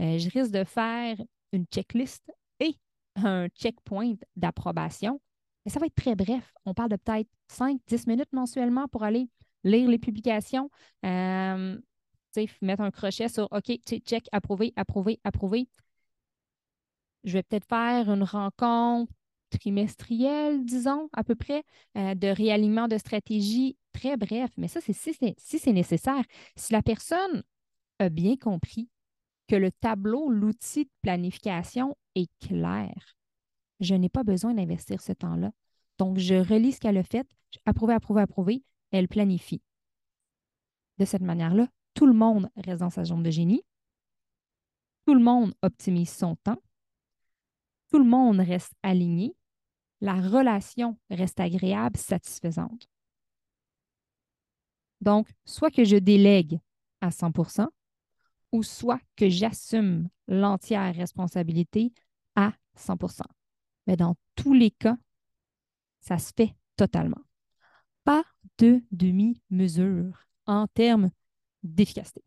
Euh, 0.00 0.18
je 0.18 0.28
risque 0.30 0.50
de 0.50 0.64
faire 0.64 1.16
une 1.52 1.66
checklist 1.66 2.32
et 2.58 2.74
un 3.14 3.46
checkpoint 3.48 4.14
d'approbation 4.34 5.20
mais 5.66 5.72
ça 5.72 5.80
va 5.80 5.86
être 5.86 5.96
très 5.96 6.14
bref. 6.14 6.54
On 6.64 6.74
parle 6.74 6.90
de 6.90 6.96
peut-être 6.96 7.28
5-10 7.48 8.06
minutes 8.06 8.32
mensuellement 8.32 8.86
pour 8.86 9.02
aller 9.02 9.28
lire 9.64 9.88
les 9.88 9.98
publications, 9.98 10.70
euh, 11.04 11.76
mettre 12.62 12.82
un 12.82 12.92
crochet 12.92 13.28
sur 13.28 13.48
OK, 13.50 13.76
check, 13.84 14.28
approuvé, 14.30 14.72
approuvé, 14.76 15.18
approuvé. 15.24 15.68
Je 17.24 17.32
vais 17.32 17.42
peut-être 17.42 17.66
faire 17.66 18.08
une 18.08 18.22
rencontre 18.22 19.12
trimestrielle, 19.50 20.64
disons, 20.64 21.08
à 21.12 21.24
peu 21.24 21.34
près, 21.34 21.64
euh, 21.96 22.14
de 22.14 22.28
réalignement 22.28 22.86
de 22.86 22.96
stratégie 22.96 23.76
très 23.92 24.16
bref. 24.16 24.50
Mais 24.56 24.68
ça, 24.68 24.80
c'est 24.80 24.92
si 24.92 25.58
c'est 25.58 25.72
nécessaire. 25.72 26.22
Si 26.54 26.72
la 26.72 26.82
personne 26.82 27.42
a 27.98 28.08
bien 28.08 28.36
compris 28.36 28.88
que 29.48 29.56
le 29.56 29.72
tableau, 29.72 30.28
l'outil 30.28 30.84
de 30.84 30.90
planification 31.02 31.96
est 32.14 32.30
clair, 32.40 33.15
je 33.80 33.94
n'ai 33.94 34.08
pas 34.08 34.24
besoin 34.24 34.54
d'investir 34.54 35.00
ce 35.00 35.12
temps-là. 35.12 35.52
Donc, 35.98 36.18
je 36.18 36.34
relis 36.34 36.72
ce 36.72 36.80
qu'elle 36.80 36.98
a 36.98 37.02
fait, 37.02 37.26
approuvé, 37.64 37.94
approuvé, 37.94 38.22
approuvé, 38.22 38.62
elle 38.90 39.08
planifie. 39.08 39.62
De 40.98 41.04
cette 41.04 41.22
manière-là, 41.22 41.68
tout 41.94 42.06
le 42.06 42.12
monde 42.12 42.48
reste 42.56 42.80
dans 42.80 42.90
sa 42.90 43.04
zone 43.04 43.22
de 43.22 43.30
génie, 43.30 43.62
tout 45.06 45.14
le 45.14 45.22
monde 45.22 45.54
optimise 45.62 46.10
son 46.10 46.36
temps, 46.36 46.60
tout 47.90 47.98
le 47.98 48.04
monde 48.04 48.40
reste 48.40 48.72
aligné, 48.82 49.34
la 50.00 50.14
relation 50.14 50.98
reste 51.10 51.40
agréable, 51.40 51.96
satisfaisante. 51.96 52.88
Donc, 55.00 55.28
soit 55.44 55.70
que 55.70 55.84
je 55.84 55.96
délègue 55.96 56.58
à 57.00 57.10
100% 57.10 57.66
ou 58.52 58.62
soit 58.62 59.00
que 59.16 59.28
j'assume 59.28 60.08
l'entière 60.28 60.94
responsabilité 60.94 61.92
à 62.34 62.52
100 62.74 62.96
mais 63.86 63.96
dans 63.96 64.16
tous 64.34 64.52
les 64.52 64.70
cas, 64.70 64.96
ça 66.00 66.18
se 66.18 66.32
fait 66.36 66.54
totalement. 66.76 67.20
Pas 68.04 68.24
de 68.58 68.82
demi-mesure 68.92 70.26
en 70.46 70.66
termes 70.68 71.10
d'efficacité. 71.62 72.22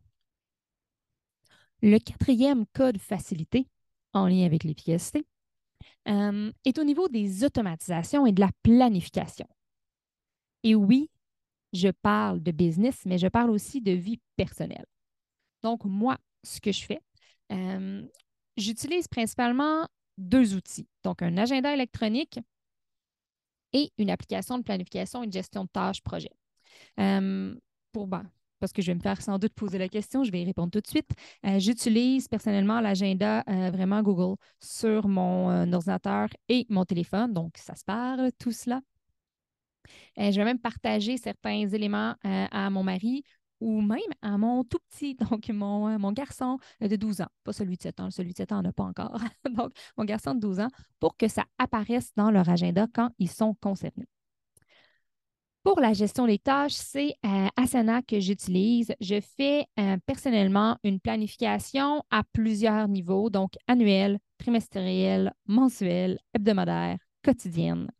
Le 1.82 1.98
quatrième 1.98 2.66
code 2.74 2.98
facilité, 2.98 3.66
en 4.12 4.26
lien 4.28 4.44
avec 4.44 4.64
l'efficacité, 4.64 5.26
euh, 6.08 6.52
est 6.64 6.78
au 6.78 6.84
niveau 6.84 7.08
des 7.08 7.44
automatisations 7.44 8.26
et 8.26 8.32
de 8.32 8.40
la 8.40 8.50
planification. 8.62 9.46
Et 10.62 10.74
oui, 10.74 11.10
je 11.72 11.88
parle 11.88 12.42
de 12.42 12.50
business, 12.50 13.00
mais 13.06 13.16
je 13.18 13.28
parle 13.28 13.50
aussi 13.50 13.80
de 13.80 13.92
vie 13.92 14.20
personnelle. 14.36 14.84
Donc, 15.62 15.84
moi, 15.84 16.18
ce 16.42 16.60
que 16.60 16.72
je 16.72 16.84
fais, 16.84 17.00
euh, 17.52 18.06
j'utilise 18.56 19.08
principalement 19.08 19.86
deux 20.20 20.54
outils. 20.54 20.88
Donc, 21.02 21.22
un 21.22 21.36
agenda 21.36 21.72
électronique 21.72 22.38
et 23.72 23.92
une 23.98 24.10
application 24.10 24.58
de 24.58 24.62
planification 24.62 25.22
et 25.22 25.26
de 25.26 25.32
gestion 25.32 25.64
de 25.64 25.68
tâches 25.68 26.02
projet. 26.02 26.30
Euh, 26.98 27.54
pour, 27.92 28.06
ben, 28.06 28.24
parce 28.58 28.72
que 28.72 28.82
je 28.82 28.88
vais 28.88 28.94
me 28.94 29.00
faire 29.00 29.22
sans 29.22 29.38
doute 29.38 29.54
poser 29.54 29.78
la 29.78 29.88
question, 29.88 30.22
je 30.22 30.30
vais 30.30 30.42
y 30.42 30.44
répondre 30.44 30.70
tout 30.70 30.80
de 30.80 30.86
suite. 30.86 31.10
Euh, 31.46 31.58
j'utilise 31.58 32.28
personnellement 32.28 32.80
l'agenda 32.80 33.42
euh, 33.48 33.70
vraiment 33.70 34.02
Google 34.02 34.36
sur 34.60 35.08
mon 35.08 35.72
ordinateur 35.72 36.28
et 36.48 36.66
mon 36.68 36.84
téléphone, 36.84 37.32
donc 37.32 37.56
ça 37.56 37.74
se 37.74 37.84
parle, 37.84 38.30
tout 38.38 38.52
cela. 38.52 38.80
je 40.16 40.36
vais 40.36 40.44
même 40.44 40.58
partager 40.58 41.16
certains 41.16 41.68
éléments 41.68 42.14
à 42.22 42.68
mon 42.70 42.82
mari 42.82 43.24
ou 43.60 43.80
même 43.80 44.00
à 44.22 44.38
mon 44.38 44.64
tout 44.64 44.78
petit, 44.90 45.14
donc 45.30 45.48
mon, 45.50 45.88
euh, 45.88 46.12
garçon 46.12 46.58
de 46.80 46.96
12 46.96 47.20
ans, 47.20 47.28
pas 47.44 47.52
celui 47.52 47.76
de 47.76 47.82
7 47.82 48.00
ans, 48.00 48.10
celui 48.10 48.32
de 48.32 48.38
7 48.38 48.52
ans 48.52 48.62
n'a 48.62 48.72
pas 48.72 48.84
encore, 48.84 49.20
donc 49.50 49.72
mon 49.96 50.04
garçon 50.04 50.34
de 50.34 50.40
12 50.40 50.60
ans, 50.60 50.68
pour 50.98 51.16
que 51.16 51.28
ça 51.28 51.44
apparaisse 51.58 52.12
dans 52.16 52.30
leur 52.30 52.48
agenda 52.48 52.86
quand 52.92 53.10
ils 53.18 53.30
sont 53.30 53.54
concernés. 53.54 54.08
Pour 55.62 55.78
la 55.78 55.92
gestion 55.92 56.26
des 56.26 56.38
tâches, 56.38 56.72
c'est 56.72 57.14
euh, 57.26 57.48
Asana 57.54 58.00
que 58.00 58.18
j'utilise. 58.18 58.94
Je 58.98 59.20
fais 59.20 59.66
euh, 59.78 59.98
personnellement 60.06 60.78
une 60.84 61.00
planification 61.00 62.02
à 62.10 62.22
plusieurs 62.32 62.88
niveaux, 62.88 63.28
donc 63.28 63.52
annuel, 63.66 64.18
trimestriel, 64.38 65.34
mensuel, 65.46 66.18
hebdomadaire, 66.32 66.96
quotidienne. 67.22 67.90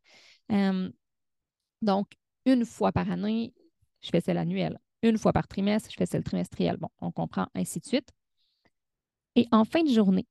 donc, 1.83 2.09
une 2.47 2.65
fois 2.65 2.93
par 2.93 3.11
année, 3.11 3.53
je 4.03 4.09
fais 4.11 4.21
celle 4.21 4.39
annuelle. 4.39 4.79
Une 5.03 5.19
fois 5.19 5.33
par 5.33 5.49
trimestre, 5.49 5.91
je 5.91 5.97
fais 5.97 6.07
celle 6.07 6.25
trimestrielle. 6.25 6.77
Bon, 6.77 6.89
on 7.01 7.11
comprend, 7.11 7.47
ainsi 7.55 7.81
de 7.81 7.87
suite. 7.87 8.11
Et 9.37 9.47
en 9.53 9.65
fin 9.65 9.83
de 9.83 9.91
journée, 9.91 10.27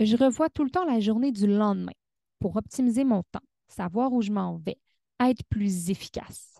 je 0.00 0.16
revois 0.16 0.48
tout 0.48 0.64
le 0.64 0.70
temps 0.70 0.84
la 0.84 1.00
journée 1.00 1.32
du 1.32 1.46
lendemain 1.46 1.92
pour 2.38 2.56
optimiser 2.56 3.04
mon 3.04 3.22
temps, 3.22 3.42
savoir 3.68 4.12
où 4.12 4.22
je 4.22 4.32
m'en 4.32 4.56
vais, 4.56 4.78
être 5.20 5.44
plus 5.48 5.90
efficace. 5.90 6.58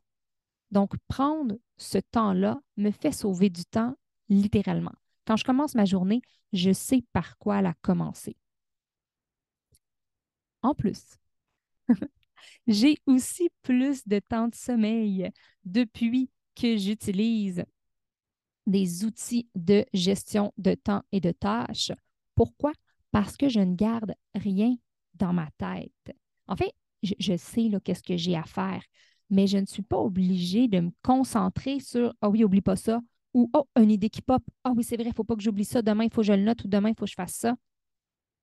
Donc, 0.70 0.94
prendre 1.08 1.56
ce 1.76 1.98
temps-là 1.98 2.60
me 2.76 2.90
fait 2.90 3.12
sauver 3.12 3.50
du 3.50 3.64
temps 3.64 3.94
littéralement. 4.28 4.94
Quand 5.26 5.36
je 5.36 5.44
commence 5.44 5.74
ma 5.74 5.84
journée, 5.84 6.20
je 6.52 6.72
sais 6.72 7.02
par 7.12 7.38
quoi 7.38 7.62
la 7.62 7.74
commencer. 7.82 8.36
En 10.62 10.74
plus, 10.74 11.02
j'ai 12.66 12.98
aussi 13.06 13.50
plus 13.62 14.06
de 14.06 14.18
temps 14.18 14.48
de 14.48 14.54
sommeil 14.54 15.30
depuis 15.64 16.30
que 16.54 16.76
j'utilise 16.76 17.64
des 18.66 19.04
outils 19.04 19.48
de 19.54 19.84
gestion 19.92 20.52
de 20.56 20.74
temps 20.74 21.02
et 21.12 21.20
de 21.20 21.32
tâches. 21.32 21.92
Pourquoi? 22.34 22.72
Parce 23.10 23.36
que 23.36 23.48
je 23.48 23.60
ne 23.60 23.74
garde 23.74 24.14
rien 24.34 24.74
dans 25.14 25.32
ma 25.32 25.48
tête. 25.58 26.16
En 26.48 26.56
fait, 26.56 26.72
je, 27.02 27.36
sais 27.36 27.70
qu'est-ce 27.84 28.02
que 28.02 28.16
j'ai 28.16 28.36
à 28.36 28.44
faire, 28.44 28.82
mais 29.30 29.46
je 29.46 29.58
ne 29.58 29.66
suis 29.66 29.82
pas 29.82 29.98
obligée 29.98 30.68
de 30.68 30.80
me 30.80 30.90
concentrer 31.02 31.80
sur 31.80 32.14
Ah 32.20 32.30
oui, 32.30 32.44
oublie 32.44 32.62
pas 32.62 32.76
ça, 32.76 33.00
ou 33.34 33.50
Oh, 33.54 33.66
une 33.76 33.90
idée 33.90 34.10
qui 34.10 34.22
pop, 34.22 34.42
Ah 34.64 34.72
oui, 34.74 34.84
c'est 34.84 34.96
vrai, 34.96 35.06
il 35.06 35.08
ne 35.10 35.14
faut 35.14 35.24
pas 35.24 35.36
que 35.36 35.42
j'oublie 35.42 35.64
ça, 35.64 35.82
demain, 35.82 36.04
il 36.04 36.12
faut 36.12 36.22
que 36.22 36.26
je 36.26 36.32
le 36.32 36.42
note, 36.42 36.64
ou 36.64 36.68
demain, 36.68 36.90
il 36.90 36.94
faut 36.98 37.04
que 37.04 37.10
je 37.10 37.14
fasse 37.14 37.34
ça. 37.34 37.54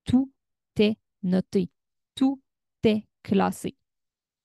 Tout 0.05 0.31
est 0.77 0.97
noté, 1.23 1.69
tout 2.15 2.41
est 2.83 3.05
classé. 3.23 3.75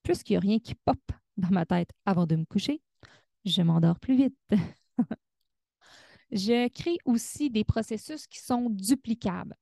Puisqu'il 0.02 0.34
n'y 0.34 0.36
a 0.36 0.40
rien 0.40 0.58
qui 0.58 0.74
pop 0.74 1.00
dans 1.36 1.50
ma 1.50 1.66
tête 1.66 1.90
avant 2.04 2.26
de 2.26 2.36
me 2.36 2.44
coucher, 2.44 2.80
je 3.46 3.62
m'endors 3.62 3.98
plus 3.98 4.16
vite. 4.16 4.38
je 6.30 6.68
crée 6.68 6.98
aussi 7.04 7.50
des 7.50 7.64
processus 7.64 8.26
qui 8.26 8.40
sont 8.40 8.68
duplicables 8.68 9.56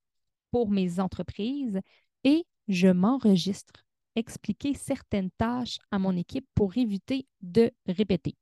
pour 0.50 0.70
mes 0.70 0.98
entreprises 0.98 1.80
et 2.24 2.44
je 2.68 2.88
m'enregistre 2.88 3.84
expliquer 4.16 4.74
certaines 4.74 5.30
tâches 5.32 5.78
à 5.90 5.98
mon 5.98 6.16
équipe 6.16 6.46
pour 6.54 6.76
éviter 6.76 7.26
de 7.42 7.70
répéter. 7.86 8.36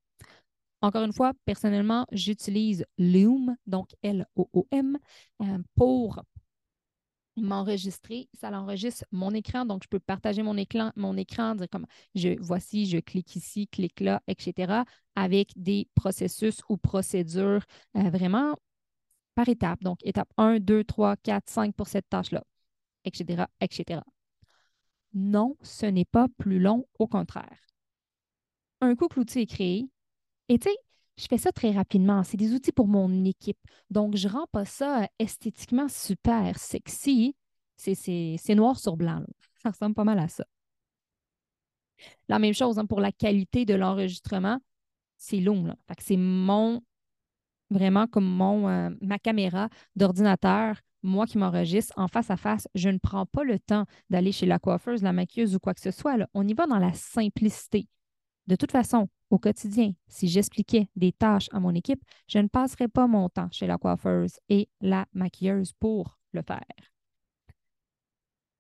Encore 0.83 1.05
une 1.05 1.13
fois, 1.13 1.33
personnellement, 1.45 2.07
j'utilise 2.13 2.85
Loom, 2.99 3.57
donc 3.67 3.89
L-O-O-M, 4.03 4.99
euh, 5.41 5.59
pour 5.77 6.23
m'enregistrer. 7.37 8.29
Ça 8.35 8.51
l'enregistre 8.51 9.05
mon 9.11 9.33
écran, 9.33 9.65
donc 9.65 9.83
je 9.85 9.89
peux 9.89 10.01
partager 10.01 10.43
mon 10.43 10.57
écran, 10.57 10.93
mon 10.97 11.17
écran, 11.17 11.55
dire 11.55 11.69
comme 11.71 11.87
je 12.15 12.39
voici, 12.41 12.87
je 12.87 12.99
clique 12.99 13.37
ici, 13.37 13.69
clique 13.69 14.01
là, 14.01 14.23
etc., 14.27 14.83
avec 15.15 15.53
des 15.57 15.89
processus 15.95 16.61
ou 16.69 16.77
procédures 16.77 17.65
euh, 17.97 18.11
vraiment 18.11 18.57
par 19.35 19.49
étape. 19.49 19.83
Donc, 19.83 19.99
étape 20.05 20.29
1, 20.37 20.61
2, 20.61 20.85
3, 20.85 21.17
4, 21.17 21.49
5 21.49 21.75
pour 21.75 21.89
cette 21.89 22.09
tâche-là, 22.09 22.45
etc., 23.05 23.47
etc. 23.61 24.01
Non, 25.15 25.57
ce 25.63 25.87
n'est 25.87 26.05
pas 26.05 26.29
plus 26.39 26.59
long, 26.59 26.87
au 26.99 27.07
contraire. 27.07 27.59
Un 28.81 28.95
coup 28.97 29.09
que 29.09 29.17
l'outil 29.21 29.41
est 29.41 29.47
créé, 29.47 29.89
et 30.49 30.59
tu 30.59 30.69
sais, 30.69 30.77
je 31.23 31.29
fais 31.29 31.39
ça 31.39 31.53
très 31.53 31.71
rapidement. 31.71 32.25
C'est 32.25 32.37
des 32.37 32.53
outils 32.53 32.73
pour 32.73 32.89
mon 32.89 33.25
équipe. 33.25 33.59
Donc, 33.91 34.17
je 34.17 34.27
ne 34.27 34.33
rends 34.33 34.47
pas 34.51 34.65
ça 34.65 35.09
esthétiquement 35.19 35.89
super 35.89 36.59
sexy. 36.59 37.37
C'est 37.77 38.55
noir 38.55 38.79
sur 38.79 38.97
blanc. 38.97 39.23
Ça 39.63 39.71
ressemble 39.71 39.95
pas 39.95 40.05
mal 40.05 40.19
à 40.19 40.27
ça. 40.27 40.45
La 42.29 42.41
même 42.41 42.53
chose 42.53 42.81
hein, 42.81 42.87
pour 42.87 43.01
la 43.01 43.13
qualité 43.13 43.65
de 43.65 43.75
l'enregistrement, 43.75 44.59
c'est 45.17 45.39
long. 45.39 45.73
C'est 46.01 46.17
mon, 46.17 46.83
vraiment 47.71 48.09
comme 48.09 48.27
mon, 48.27 48.69
euh, 48.69 48.91
ma 49.01 49.21
caméra 49.21 49.69
d'ordinateur, 49.95 50.81
moi 51.05 51.27
qui 51.27 51.39
m'enregistre 51.39 51.95
en 51.97 52.09
face 52.09 52.31
à 52.31 52.37
face. 52.37 52.67
Je 52.75 52.89
ne 52.89 52.99
prends 52.99 53.27
pas 53.27 53.45
le 53.45 53.61
temps 53.61 53.85
d'aller 54.11 54.33
chez 54.33 54.47
la 54.47 54.59
coiffeuse, 54.59 55.03
la 55.03 55.13
maquilleuse 55.13 55.55
ou 55.55 55.61
quoi 55.61 55.75
que 55.75 55.81
ce 55.81 55.93
soit. 55.93 56.17
On 56.35 56.47
y 56.47 56.55
va 56.55 56.67
dans 56.67 56.79
la 56.79 56.93
simplicité. 56.93 57.87
De 58.49 58.57
toute 58.57 58.73
façon, 58.73 59.09
au 59.33 59.39
quotidien, 59.39 59.95
si 60.09 60.29
j'expliquais 60.29 60.89
des 60.95 61.11
tâches 61.11 61.49
à 61.53 61.59
mon 61.59 61.75
équipe, 61.75 62.05
je 62.29 62.39
ne 62.39 62.49
passerais 62.49 62.89
pas 62.89 63.07
mon 63.07 63.31
temps 63.31 63.49
chez 63.51 63.67
la 63.67 63.79
coiffeuse 63.79 64.39
et 64.51 64.69
la 64.83 65.07
maquilleuse 65.15 65.73
pour 65.73 66.19
le 66.33 66.43
faire. 66.43 66.61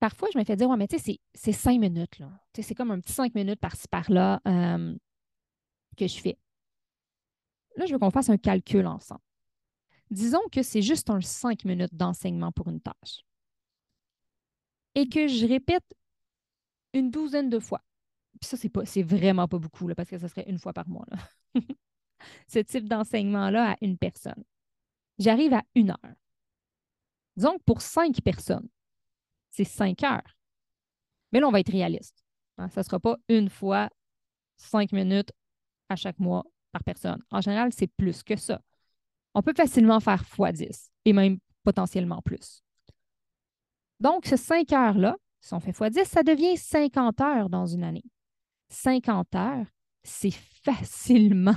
Parfois, 0.01 0.29
je 0.33 0.39
me 0.39 0.45
fais 0.45 0.57
dire, 0.57 0.71
ouais, 0.71 0.79
mais 0.79 0.89
tu 0.89 0.99
sais, 0.99 1.21
c'est 1.35 1.53
cinq 1.53 1.79
minutes, 1.79 2.19
là. 2.19 2.31
c'est 2.55 2.75
comme 2.75 2.91
un 2.91 3.01
petit 3.01 3.13
cinq 3.13 3.35
minutes 3.35 3.61
par-ci, 3.61 3.87
par-là 3.87 4.41
euh, 4.49 4.97
que 5.99 6.07
je 6.07 6.19
fais. 6.19 6.39
Là, 7.77 7.85
je 7.85 7.93
veux 7.93 7.99
qu'on 7.99 8.11
fasse 8.11 8.31
un 8.31 8.39
calcul 8.39 8.87
ensemble. 8.87 9.21
Disons 10.11 10.43
que 10.51 10.63
c'est 10.63 10.83
juste 10.83 11.11
un 11.11 11.21
cinq 11.21 11.67
minutes 11.67 11.95
d'enseignement 11.95 12.51
pour 12.51 12.69
une 12.69 12.81
tâche 12.81 13.27
et 14.95 15.07
que 15.07 15.29
je 15.29 15.47
répète 15.47 15.85
une 16.95 17.11
douzaine 17.11 17.51
de 17.51 17.59
fois 17.59 17.83
ça, 18.47 18.57
c'est 18.57 18.69
pas, 18.69 18.85
c'est 18.85 19.03
vraiment 19.03 19.49
pas 19.49 19.59
beaucoup, 19.59 19.89
là, 19.89 19.95
parce 19.95 20.11
que 20.11 20.19
ça 20.19 20.29
serait 20.29 20.49
une 20.49 20.59
fois 20.59 20.73
par 20.73 20.89
mois. 20.89 21.07
Ce 22.49 22.59
type 22.61 22.89
d'enseignement-là 22.89 23.73
à 23.73 23.77
une 23.81 23.99
personne. 23.99 24.45
J'arrive 25.19 25.55
à 25.55 25.63
une 25.75 25.91
heure. 25.91 26.15
Disons 27.37 27.59
pour 27.65 27.81
cinq 27.81 28.21
personnes, 28.23 28.69
c'est 29.51 29.65
cinq 29.65 30.03
heures. 30.03 30.37
Mais 31.33 31.41
là, 31.41 31.49
on 31.49 31.51
va 31.51 31.61
être 31.61 31.73
réaliste. 31.73 32.25
Hein. 32.59 32.69
Ça 32.69 32.81
ne 32.81 32.85
sera 32.85 33.01
pas 33.01 33.17
une 33.29 33.49
fois 33.49 33.89
cinq 34.57 34.93
minutes 34.93 35.33
à 35.89 35.97
chaque 35.97 36.19
mois 36.19 36.45
par 36.73 36.85
personne. 36.85 37.23
En 37.31 37.41
général, 37.41 37.73
c'est 37.73 37.87
plus 37.87 38.23
que 38.23 38.37
ça. 38.37 38.61
On 39.35 39.43
peut 39.43 39.55
facilement 39.57 40.01
faire 40.01 40.23
x 40.39 40.59
10 40.59 40.91
et 41.07 41.13
même 41.13 41.39
potentiellement 41.65 42.21
plus. 42.23 42.63
Donc, 44.01 44.27
ce 44.27 44.37
cinq 44.37 44.73
heures-là, 44.73 45.17
si 45.41 45.55
on 45.55 45.61
fait 45.61 45.71
x 45.71 45.81
10, 45.91 46.05
ça 46.05 46.23
devient 46.23 46.57
50 46.57 47.21
heures 47.21 47.49
dans 47.49 47.67
une 47.67 47.85
année. 47.85 48.05
50 48.73 49.35
heures, 49.35 49.67
c'est 50.03 50.35
facilement 50.65 51.57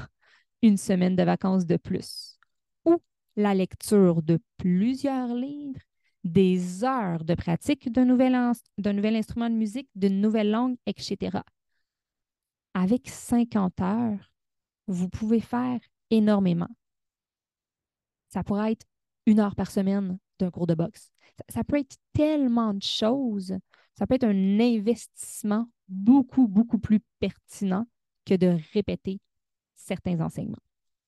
une 0.62 0.78
semaine 0.78 1.16
de 1.16 1.24
vacances 1.24 1.66
de 1.66 1.78
plus. 1.78 2.38
Ou 2.86 2.98
la 3.36 3.54
lecture 3.54 4.22
de 4.22 4.40
plusieurs 4.58 5.34
livres, 5.34 5.82
des 6.24 6.84
heures 6.84 7.24
de 7.24 7.36
pratique 7.36 7.92
d'un 7.92 8.06
nouvel, 8.06 8.36
instrument 8.36 9.50
de 9.50 9.56
musique, 9.56 9.90
d'une 9.96 10.22
nouvelle 10.22 10.52
langue, 10.52 10.76
etc. 10.86 11.44
Avec 12.74 13.08
50 13.08 13.82
heures, 13.82 14.32
vous 14.88 15.10
pouvez 15.10 15.40
faire 15.40 15.80
énormément. 16.10 16.70
Ça 18.30 18.44
pourrait 18.44 18.74
être 18.74 18.86
une 19.26 19.40
heure 19.40 19.56
par 19.56 19.72
semaine 19.72 20.18
d'un 20.40 20.52
cours 20.52 20.68
de 20.68 20.76
boxe. 20.76 21.12
ça 21.50 21.64
peut 21.64 21.80
être 21.80 21.96
tellement 22.14 22.74
de 22.74 22.84
choses. 22.84 23.56
Ça 23.98 24.06
peut 24.06 24.16
être 24.16 24.26
un 24.26 24.60
investissement 24.60 25.70
beaucoup, 25.88 26.48
beaucoup 26.48 26.80
plus 26.80 27.00
pertinent 27.20 27.86
que 28.26 28.36
de 28.36 28.58
répéter 28.74 29.20
certains 29.76 30.20
enseignements. 30.22 30.58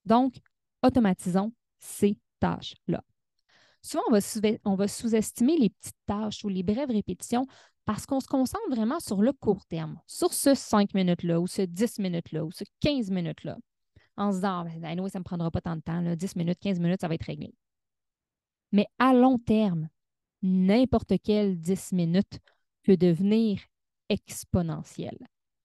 Donc, 0.06 0.36
automatisons 0.84 1.52
ces 1.80 2.18
tâches-là. 2.40 3.04
Souvent, 3.82 4.04
on 4.66 4.76
va, 4.76 4.88
sous-estimer 4.88 5.58
les 5.58 5.70
petites 5.70 5.98
tâches 6.06 6.44
ou 6.44 6.50
les 6.50 6.64
brèves 6.64 6.90
répétitions 6.90 7.48
parce 7.86 8.06
qu'on 8.06 8.20
se 8.20 8.28
concentre 8.28 8.70
vraiment 8.70 9.00
sur 9.00 9.22
le 9.22 9.32
court 9.32 9.66
terme, 9.66 10.00
sur 10.08 10.34
ce 10.34 10.54
5 10.54 10.94
minutes-là 10.94 11.40
ou 11.40 11.48
ce 11.48 11.62
10 11.62 12.00
minutes-là 12.00 12.44
ou 12.44 12.52
ce 12.52 12.66
15 12.82 13.12
minutes-là, 13.12 13.58
en 14.18 14.32
se 14.32 14.38
disant, 14.38 14.66
ah, 14.66 14.80
ben, 14.80 15.08
ça 15.08 15.20
ne 15.20 15.22
me 15.22 15.24
prendra 15.24 15.52
pas 15.52 15.62
tant 15.62 15.78
de 15.78 15.82
temps, 15.82 16.16
10 16.16 16.36
minutes, 16.36 16.60
15 16.60 16.80
minutes, 16.80 17.02
ça 17.02 17.08
va 17.08 17.16
être 17.16 17.24
réglé. 17.24 17.54
Mais 18.74 18.88
à 19.00 19.14
long 19.14 19.38
terme, 19.38 19.88
n'importe 20.42 21.14
quel 21.24 21.58
10 21.58 21.94
minutes 21.94 22.40
peut 22.84 22.98
devenir 22.98 23.62
exponentielle. 24.10 25.18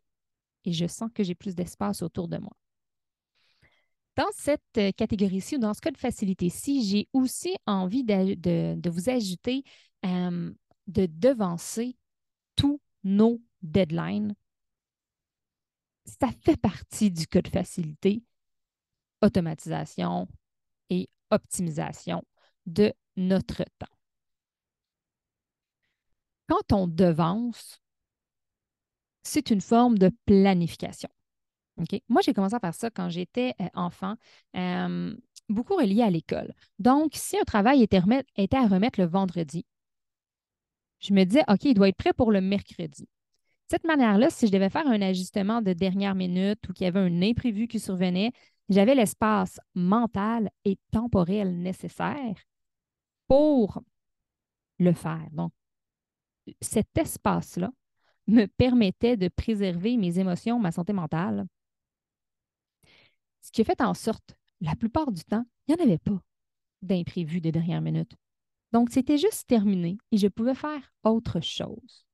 et 0.69 0.73
je 0.73 0.87
sens 0.87 1.11
que 1.15 1.23
j'ai 1.23 1.35
plus 1.35 1.55
d'espace 1.55 2.03
autour 2.03 2.29
de 2.29 2.39
moi. 2.39 2.53
Dans 4.17 4.31
cette 4.35 4.63
euh, 4.79 4.91
catégorie-ci 4.93 5.57
ou 5.57 5.59
dans 5.59 5.75
ce 5.75 5.81
cas 5.81 5.91
de 5.91 5.99
facilité-ci, 5.99 6.83
j'ai 6.85 7.09
aussi 7.13 7.55
envie 7.67 8.05
de, 8.05 8.89
vous 8.89 9.11
ajouter 9.11 9.63
de 10.03 11.07
devancer 11.07 11.97
tous 12.57 12.81
nos 13.05 13.41
deadlines 13.63 14.35
ça 16.21 16.29
fait 16.45 16.57
partie 16.57 17.11
du 17.11 17.27
code 17.27 17.49
facilité, 17.49 18.23
automatisation 19.23 20.29
et 20.91 21.09
optimisation 21.31 22.25
de 22.67 22.93
notre 23.17 23.65
temps. 23.79 23.87
Quand 26.49 26.73
on 26.73 26.87
devance, 26.87 27.81
c'est 29.29 29.51
une 29.51 29.61
forme 29.61 29.99
de 29.99 30.11
planification. 30.27 31.09
Moi, 32.09 32.23
j'ai 32.23 32.35
commencé 32.35 32.57
à 32.57 32.61
faire 32.61 32.75
ça 32.75 32.91
quand 32.91 33.09
j'étais 33.09 33.55
euh, 33.61 33.69
enfant, 33.75 34.17
beaucoup 35.49 35.77
relié 35.77 36.03
à 36.03 36.11
l'école. 36.11 36.53
Donc, 36.79 37.13
si 37.15 37.39
un 37.39 37.45
travail 37.45 37.83
était, 37.83 38.01
était 38.37 38.57
à 38.57 38.67
remettre 38.67 39.01
le 39.01 39.07
vendredi, 39.07 39.65
je 40.99 41.15
me 41.15 41.23
disais, 41.25 41.45
OK, 41.49 41.65
il 41.65 41.75
doit 41.75 41.89
être 41.89 41.97
prêt 41.97 42.13
pour 42.13 42.33
le 42.33 42.41
mercredi 42.41 43.09
cette 43.71 43.85
manière-là, 43.85 44.31
si 44.31 44.47
je 44.47 44.53
devais 44.53 44.71
faire 44.71 44.87
un 44.87 45.03
ajustement 45.03 45.61
de 45.61 45.73
dernière 45.73 46.15
minute 46.15 46.59
ou 46.69 46.73
qu'il 46.73 46.85
y 46.85 46.89
avait 46.89 47.01
un 47.01 47.23
imprévu 47.23 47.69
qui 47.69 47.79
survenait, 47.79 48.33
j'avais 48.69 48.95
l'espace 48.95 49.61
mental 49.75 50.51
et 50.65 50.79
temporel 50.91 51.61
nécessaire 51.61 52.37
pour 53.27 53.83
le 54.79 54.93
faire. 54.93 55.29
Donc, 55.33 55.53
cet 56.61 56.97
espace-là 56.97 57.71
me 58.29 58.47
permettait 58.47 59.17
de 59.17 59.29
préserver 59.29 59.97
mes 59.97 60.19
émotions, 60.19 60.59
ma 60.59 60.73
santé 60.73 60.93
mentale. 60.93 61.47
Ce 63.41 63.51
qui 63.51 63.63
a 63.63 63.65
fait 63.65 63.81
en 63.81 63.95
sorte, 63.95 64.37
la 64.61 64.77
plupart 64.77 65.11
du 65.11 65.25
temps, 65.25 65.45
il 65.67 65.75
n'y 65.75 65.81
en 65.81 65.85
avait 65.85 65.99
pas 65.99 66.23
d'imprévu 66.83 67.41
de 67.41 67.51
dernière 67.51 67.81
minute. 67.81 68.13
Donc, 68.73 68.91
c'était 68.91 69.19
juste 69.19 69.49
terminé 69.49 69.99
et 70.13 70.19
je 70.19 70.29
pouvais 70.29 70.55
faire 70.55 70.93
autre 71.03 71.41
chose 71.41 72.09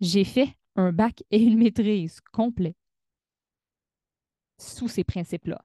j'ai 0.00 0.24
fait 0.24 0.54
un 0.76 0.92
bac 0.92 1.22
et 1.30 1.42
une 1.42 1.58
maîtrise 1.58 2.20
complet 2.32 2.76
sous 4.58 4.88
ces 4.88 5.04
principes-là, 5.04 5.64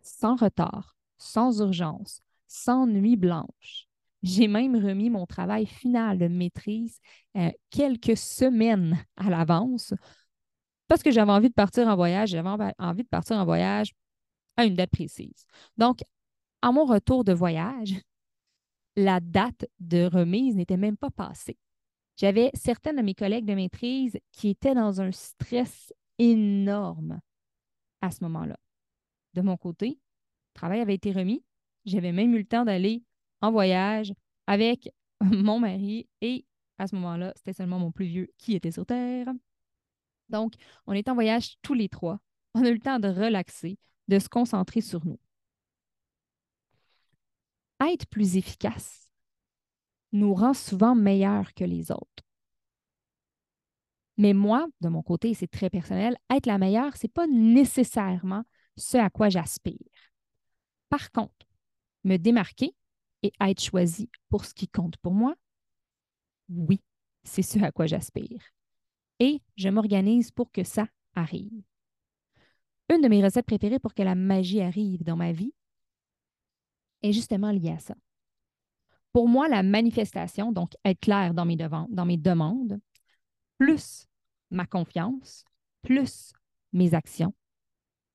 sans 0.00 0.36
retard, 0.36 0.96
sans 1.18 1.60
urgence, 1.60 2.20
sans 2.46 2.86
nuit 2.86 3.16
blanche. 3.16 3.88
J'ai 4.24 4.48
même 4.48 4.74
remis 4.74 5.10
mon 5.10 5.26
travail 5.26 5.66
final 5.66 6.16
de 6.16 6.28
maîtrise 6.28 6.98
euh, 7.36 7.50
quelques 7.68 8.16
semaines 8.16 9.04
à 9.16 9.28
l'avance 9.28 9.92
parce 10.88 11.02
que 11.02 11.10
j'avais 11.10 11.30
envie 11.30 11.50
de 11.50 11.54
partir 11.54 11.86
en 11.88 11.94
voyage, 11.94 12.30
j'avais 12.30 12.48
envie 12.78 13.02
de 13.02 13.08
partir 13.08 13.36
en 13.36 13.44
voyage 13.44 13.92
à 14.56 14.64
une 14.64 14.76
date 14.76 14.90
précise. 14.90 15.44
Donc, 15.76 16.00
à 16.62 16.72
mon 16.72 16.86
retour 16.86 17.22
de 17.22 17.34
voyage, 17.34 18.00
la 18.96 19.20
date 19.20 19.66
de 19.78 20.06
remise 20.06 20.56
n'était 20.56 20.78
même 20.78 20.96
pas 20.96 21.10
passée. 21.10 21.58
J'avais 22.16 22.50
certaines 22.54 22.96
de 22.96 23.02
mes 23.02 23.14
collègues 23.14 23.44
de 23.44 23.54
maîtrise 23.54 24.16
qui 24.32 24.48
étaient 24.48 24.74
dans 24.74 25.02
un 25.02 25.12
stress 25.12 25.92
énorme 26.18 27.20
à 28.00 28.10
ce 28.10 28.24
moment-là. 28.24 28.56
De 29.34 29.42
mon 29.42 29.58
côté, 29.58 29.88
le 29.88 30.54
travail 30.54 30.80
avait 30.80 30.94
été 30.94 31.12
remis. 31.12 31.44
J'avais 31.84 32.12
même 32.12 32.34
eu 32.34 32.38
le 32.38 32.46
temps 32.46 32.64
d'aller 32.64 33.02
en 33.40 33.50
voyage 33.50 34.12
avec 34.46 34.90
mon 35.20 35.58
mari 35.60 36.08
et 36.20 36.44
à 36.78 36.86
ce 36.86 36.94
moment-là, 36.96 37.32
c'était 37.36 37.52
seulement 37.52 37.78
mon 37.78 37.92
plus 37.92 38.06
vieux 38.06 38.32
qui 38.38 38.54
était 38.54 38.72
sur 38.72 38.86
Terre. 38.86 39.28
Donc, 40.28 40.54
on 40.86 40.92
est 40.92 41.08
en 41.08 41.14
voyage 41.14 41.56
tous 41.62 41.74
les 41.74 41.88
trois. 41.88 42.18
On 42.54 42.64
a 42.64 42.68
eu 42.68 42.74
le 42.74 42.80
temps 42.80 42.98
de 42.98 43.08
relaxer, 43.08 43.78
de 44.08 44.18
se 44.18 44.28
concentrer 44.28 44.80
sur 44.80 45.04
nous. 45.04 45.20
Être 47.80 48.06
plus 48.06 48.36
efficace, 48.36 49.10
nous 50.12 50.34
rend 50.34 50.54
souvent 50.54 50.94
meilleurs 50.94 51.52
que 51.54 51.64
les 51.64 51.90
autres. 51.90 52.24
Mais 54.16 54.32
moi, 54.32 54.66
de 54.80 54.88
mon 54.88 55.02
côté, 55.02 55.34
c'est 55.34 55.50
très 55.50 55.70
personnel, 55.70 56.16
être 56.30 56.46
la 56.46 56.58
meilleure, 56.58 56.96
ce 56.96 57.06
n'est 57.06 57.12
pas 57.12 57.26
nécessairement 57.26 58.44
ce 58.76 58.96
à 58.96 59.10
quoi 59.10 59.28
j'aspire. 59.28 59.78
Par 60.88 61.10
contre, 61.10 61.46
me 62.04 62.16
démarquer 62.16 62.74
et 63.24 63.32
être 63.40 63.60
choisi 63.60 64.10
pour 64.28 64.44
ce 64.44 64.52
qui 64.52 64.68
compte 64.68 64.98
pour 64.98 65.14
moi, 65.14 65.34
oui, 66.50 66.80
c'est 67.24 67.42
ce 67.42 67.58
à 67.58 67.72
quoi 67.72 67.86
j'aspire. 67.86 68.42
Et 69.18 69.40
je 69.56 69.70
m'organise 69.70 70.30
pour 70.30 70.52
que 70.52 70.62
ça 70.62 70.86
arrive. 71.14 71.62
Une 72.90 73.00
de 73.00 73.08
mes 73.08 73.24
recettes 73.24 73.46
préférées 73.46 73.78
pour 73.78 73.94
que 73.94 74.02
la 74.02 74.14
magie 74.14 74.60
arrive 74.60 75.02
dans 75.04 75.16
ma 75.16 75.32
vie 75.32 75.54
est 77.02 77.12
justement 77.12 77.50
liée 77.50 77.70
à 77.70 77.78
ça. 77.78 77.94
Pour 79.12 79.26
moi, 79.26 79.48
la 79.48 79.62
manifestation, 79.62 80.52
donc 80.52 80.74
être 80.84 81.00
clair 81.00 81.32
dans 81.32 81.46
mes, 81.46 81.56
dans 81.56 82.04
mes 82.04 82.18
demandes, 82.18 82.78
plus 83.56 84.06
ma 84.50 84.66
confiance, 84.66 85.44
plus 85.80 86.32
mes 86.74 86.92
actions, 86.92 87.34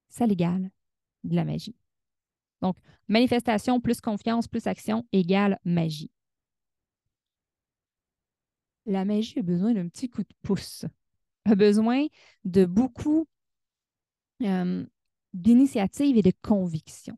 ça 0.07 0.27
l'égale 0.27 0.69
de 1.23 1.35
la 1.35 1.45
magie. 1.45 1.75
Donc, 2.61 2.75
manifestation 3.07 3.79
plus 3.79 4.01
confiance 4.01 4.47
plus 4.47 4.67
action 4.67 5.05
égale 5.11 5.59
magie. 5.63 6.11
La 8.85 9.05
magie 9.05 9.39
a 9.39 9.43
besoin 9.43 9.73
d'un 9.73 9.87
petit 9.87 10.09
coup 10.09 10.23
de 10.23 10.33
pouce, 10.41 10.85
a 11.45 11.55
besoin 11.55 12.07
de 12.43 12.65
beaucoup 12.65 13.27
euh, 14.41 14.85
d'initiative 15.33 16.17
et 16.17 16.21
de 16.21 16.33
conviction. 16.41 17.17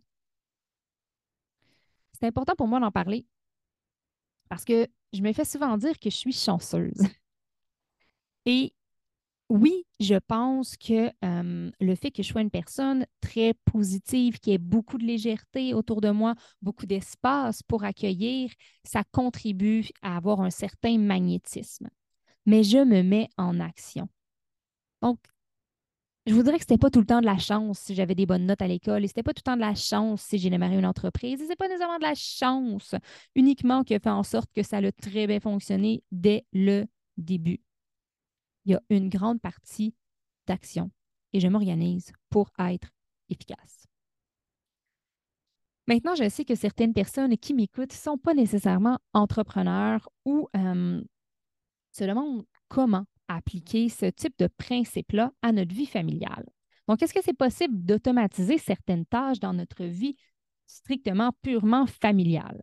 C'est 2.14 2.28
important 2.28 2.56
pour 2.56 2.68
moi 2.68 2.80
d'en 2.80 2.92
parler 2.92 3.26
parce 4.50 4.66
que 4.66 4.88
je 5.14 5.22
me 5.22 5.34
fais 5.34 5.46
souvent 5.46 5.78
dire 5.78 5.98
que 5.98 6.10
je 6.10 6.16
suis 6.16 6.34
chanceuse. 6.34 7.02
Et 8.46 8.74
oui, 9.52 9.86
je 10.00 10.16
pense 10.16 10.78
que 10.78 11.12
le 11.22 11.96
fait 11.96 12.10
que 12.10 12.24
je 12.24 12.30
sois 12.30 12.40
une 12.40 12.50
personne 12.50 13.06
très 13.20 13.54
positive, 13.66 14.40
qui 14.40 14.54
ait 14.54 14.58
beaucoup 14.58 14.98
de 14.98 15.04
légèreté 15.04 15.74
autour 15.74 16.00
de 16.00 16.10
moi, 16.10 16.36
beaucoup 16.62 16.86
d'espace 16.86 17.62
pour 17.62 17.84
accueillir, 17.84 18.50
ça 18.86 19.04
contribue 19.12 19.84
à 20.02 20.16
avoir 20.16 20.40
un 20.40 20.52
certain 20.52 20.98
magnétisme. 20.98 21.90
Mais 22.46 22.64
je 22.64 22.78
me 22.78 23.04
mets 23.04 23.28
en 23.38 23.60
action. 23.60 24.08
Donc, 25.02 25.20
je 26.28 26.34
vous 26.34 26.44
dirais 26.44 26.56
que 26.56 26.62
c'était 26.62 26.78
pas 26.78 26.90
tout 26.90 27.02
le 27.02 27.06
temps 27.06 27.20
de 27.20 27.26
la 27.26 27.38
chance 27.38 27.80
si 27.80 27.94
j'avais 27.94 28.16
des 28.16 28.26
bonnes 28.26 28.46
notes 28.46 28.62
à 28.62 28.68
l'école 28.68 29.04
et 29.04 29.08
c'était 29.08 29.24
pas 29.24 29.34
tout 29.34 29.42
le 29.46 29.52
temps 29.52 29.58
de 29.58 29.62
la 29.62 29.76
chance 29.76 30.22
si 30.22 30.38
j'ai 30.38 30.50
démarré 30.50 30.78
une 30.78 30.86
entreprise 30.86 31.42
et 31.42 31.46
c'est 31.46 31.58
pas 31.58 31.68
nécessairement 31.68 31.98
de 31.98 32.04
la 32.04 32.16
chance 32.16 32.96
uniquement 33.36 33.84
qui 33.84 33.96
a 33.96 34.00
fait 34.00 34.10
en 34.10 34.24
sorte 34.24 34.50
que 34.54 34.64
ça 34.64 34.78
a 34.78 34.92
très 34.94 35.28
bien 35.28 35.42
fonctionné 35.42 36.04
dès 36.12 36.46
le 36.54 36.86
début. 37.18 37.60
Il 38.65 38.74
y 38.74 38.76
a 38.76 38.82
une 38.89 39.10
grande 39.10 39.41
partie 39.41 39.95
d'action 40.47 40.91
et 41.34 41.39
je 41.39 41.47
m'organise 41.47 42.12
pour 42.30 42.52
être 42.60 42.89
efficace. 43.30 43.88
Maintenant, 45.88 46.15
je 46.15 46.30
sais 46.30 46.45
que 46.45 46.56
certaines 46.56 46.93
personnes 46.93 47.38
qui 47.38 47.54
m'écoutent 47.54 47.91
ne 47.91 47.97
sont 47.97 48.17
pas 48.17 48.34
nécessairement 48.34 49.00
entrepreneurs 49.13 50.10
ou 50.26 50.47
se 50.54 52.04
demandent 52.04 52.45
comment 52.67 53.06
appliquer 53.28 53.89
ce 53.89 54.06
type 54.06 54.38
de 54.38 54.47
principe-là 54.47 55.32
à 55.41 55.52
notre 55.52 55.74
vie 55.74 55.86
familiale. 55.86 56.45
Donc, 56.88 57.02
est-ce 57.02 57.13
que 57.13 57.24
c'est 57.24 57.38
possible 57.38 57.84
d'automatiser 57.84 58.58
certaines 58.58 59.06
tâches 59.06 59.39
dans 59.39 59.54
notre 59.54 59.86
vie 59.86 60.15
strictement, 60.67 61.32
purement 61.41 61.86
familiale? 61.86 62.62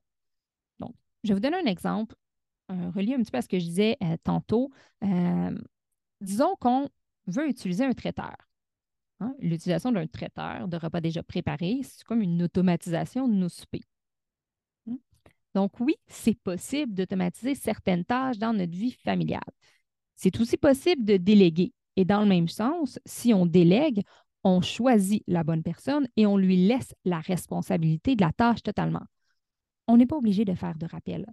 Donc, 0.79 0.95
je 1.25 1.29
vais 1.29 1.35
vous 1.35 1.41
donner 1.41 1.57
un 1.57 1.71
exemple, 1.71 2.15
euh, 2.71 2.91
relié 2.91 3.15
un 3.15 3.23
petit 3.23 3.31
peu 3.31 3.39
à 3.39 3.43
ce 3.43 3.49
que 3.49 3.59
je 3.59 3.65
disais 3.65 3.97
euh, 4.03 4.17
tantôt. 4.23 4.71
Disons 6.21 6.55
qu'on 6.61 6.89
veut 7.27 7.49
utiliser 7.49 7.85
un 7.85 7.93
traiteur. 7.93 8.37
Hein. 9.21 9.35
L'utilisation 9.41 9.93
d'un 9.93 10.07
traiteur 10.07 10.69
de 10.69 10.77
repas 10.77 11.01
déjà 11.01 11.23
préparés, 11.23 11.81
c'est 11.83 12.05
comme 12.05 12.23
une 12.23 12.43
automatisation 12.43 13.29
de 13.29 13.35
nos 13.35 13.49
soupers. 13.49 13.83
Hein? 14.89 14.97
Donc 15.55 15.81
oui, 15.81 15.97
c'est 16.07 16.39
possible 16.39 16.95
d'automatiser 16.95 17.55
certaines 17.55 18.05
tâches 18.05 18.39
dans 18.39 18.53
notre 18.53 18.77
vie 18.77 18.93
familiale. 18.93 19.41
C'est 20.15 20.39
aussi 20.41 20.57
possible 20.57 21.05
de 21.05 21.17
déléguer. 21.17 21.73
Et 21.97 22.05
dans 22.05 22.21
le 22.21 22.27
même 22.27 22.49
sens, 22.49 22.99
si 23.05 23.35
on 23.35 23.45
délègue, 23.45 24.03
on 24.45 24.61
choisit 24.61 25.25
la 25.27 25.43
bonne 25.43 25.63
personne 25.63 26.07
et 26.17 26.27
on 26.27 26.37
lui 26.37 26.57
laisse 26.67 26.95
la 27.05 27.21
responsabilité 27.21 28.15
de 28.15 28.23
la 28.23 28.33
tâche 28.33 28.63
totalement. 28.63 29.03
On 29.89 29.97
n'est 29.97 30.07
pas 30.07 30.17
obligé 30.17 30.45
de 30.45 30.55
faire 30.55 30.77
de 30.77 30.87
rappel. 30.87 31.27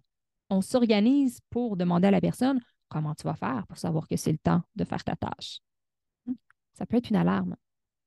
On 0.49 0.61
s'organise 0.61 1.39
pour 1.49 1.77
demander 1.77 2.07
à 2.07 2.11
la 2.11 2.21
personne 2.21 2.59
comment 2.87 3.15
tu 3.15 3.23
vas 3.23 3.35
faire 3.35 3.65
pour 3.67 3.77
savoir 3.77 4.07
que 4.07 4.15
c'est 4.15 4.31
le 4.31 4.37
temps 4.37 4.61
de 4.75 4.83
faire 4.83 5.03
ta 5.03 5.15
tâche. 5.15 5.59
Ça 6.73 6.85
peut 6.85 6.97
être 6.97 7.09
une 7.09 7.15
alarme. 7.15 7.55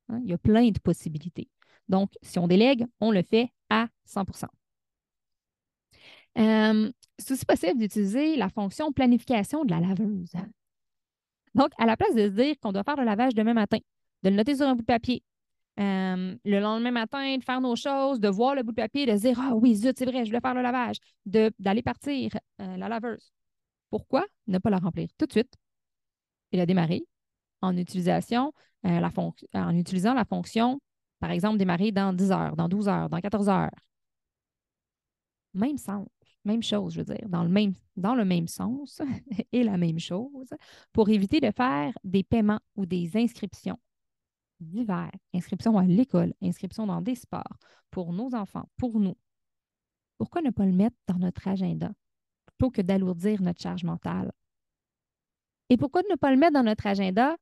Hein. 0.08 0.20
Il 0.22 0.30
y 0.30 0.32
a 0.32 0.38
plein 0.38 0.68
de 0.70 0.78
possibilités. 0.78 1.48
Donc, 1.88 2.12
si 2.22 2.38
on 2.38 2.46
délègue, 2.46 2.86
on 3.00 3.10
le 3.10 3.22
fait 3.22 3.50
à 3.70 3.88
100% 4.06 4.44
euh, 6.38 6.92
C'est 7.18 7.32
aussi 7.32 7.46
possible 7.46 7.78
d'utiliser 7.78 8.36
la 8.36 8.50
fonction 8.50 8.92
planification 8.92 9.64
de 9.64 9.70
la 9.70 9.80
laveuse. 9.80 10.32
Donc, 11.54 11.70
à 11.78 11.86
la 11.86 11.96
place 11.96 12.14
de 12.14 12.26
se 12.26 12.34
dire 12.34 12.54
qu'on 12.60 12.72
doit 12.72 12.84
faire 12.84 12.96
le 12.96 13.04
lavage 13.04 13.34
demain 13.34 13.54
matin, 13.54 13.78
de 14.22 14.30
le 14.30 14.36
noter 14.36 14.56
sur 14.56 14.66
un 14.66 14.74
bout 14.74 14.82
de 14.82 14.86
papier, 14.86 15.22
le 15.78 16.58
lendemain 16.60 16.90
matin, 16.90 17.36
de 17.36 17.44
faire 17.44 17.60
nos 17.60 17.76
choses, 17.76 18.20
de 18.20 18.28
voir 18.28 18.54
le 18.54 18.62
bout 18.62 18.72
de 18.72 18.76
papier, 18.76 19.06
de 19.06 19.16
se 19.16 19.22
dire 19.22 19.38
Ah 19.40 19.54
oui, 19.54 19.74
zut, 19.74 19.96
c'est 19.98 20.04
vrai, 20.04 20.24
je 20.24 20.32
vais 20.32 20.40
faire 20.40 20.54
le 20.54 20.62
lavage, 20.62 20.96
d'aller 21.24 21.82
partir 21.82 22.30
euh, 22.60 22.76
la 22.76 22.88
laveuse. 22.88 23.32
Pourquoi 23.90 24.24
ne 24.46 24.58
pas 24.58 24.70
la 24.70 24.78
remplir 24.78 25.08
tout 25.16 25.26
de 25.26 25.32
suite 25.32 25.54
et 26.52 26.56
la 26.56 26.66
démarrer 26.66 27.06
en, 27.62 27.74
euh, 27.76 27.80
utilisant 29.70 30.14
la 30.14 30.24
fonction, 30.24 30.80
par 31.20 31.30
exemple, 31.30 31.58
démarrer 31.58 31.92
dans 31.92 32.12
10 32.12 32.30
heures, 32.30 32.56
dans 32.56 32.68
12 32.68 32.88
heures, 32.88 33.08
dans 33.08 33.20
14 33.20 33.48
heures? 33.48 33.70
Même 35.54 35.78
sens, 35.78 36.06
même 36.44 36.62
chose, 36.62 36.94
je 36.94 37.00
veux 37.00 37.14
dire, 37.14 37.28
dans 37.28 37.42
le 37.42 37.48
même, 37.48 37.74
dans 37.96 38.14
le 38.14 38.24
même 38.24 38.48
sens 38.48 39.00
et 39.52 39.64
la 39.64 39.76
même 39.76 39.98
chose 39.98 40.50
pour 40.92 41.08
éviter 41.08 41.40
de 41.40 41.50
faire 41.50 41.92
des 42.04 42.22
paiements 42.22 42.60
ou 42.76 42.86
des 42.86 43.16
inscriptions 43.16 43.78
divers, 44.60 45.12
inscriptions 45.34 45.78
à 45.78 45.84
l'école, 45.84 46.34
inscriptions 46.42 46.86
dans 46.86 47.00
des 47.00 47.14
sports, 47.14 47.58
pour 47.90 48.12
nos 48.12 48.34
enfants, 48.34 48.68
pour 48.76 48.98
nous. 48.98 49.16
Pourquoi 50.16 50.42
ne 50.42 50.50
pas 50.50 50.66
le 50.66 50.72
mettre 50.72 50.96
dans 51.06 51.18
notre 51.18 51.46
agenda? 51.46 51.92
Plutôt 52.58 52.70
que 52.70 52.82
d'alourdir 52.82 53.40
notre 53.40 53.60
charge 53.60 53.84
mentale? 53.84 54.32
Et 55.70 55.76
pourquoi 55.76 56.02
ne 56.10 56.16
pas 56.16 56.30
le 56.30 56.36
mettre 56.36 56.54
dans 56.54 56.62
notre 56.62 56.86
agenda 56.86 57.36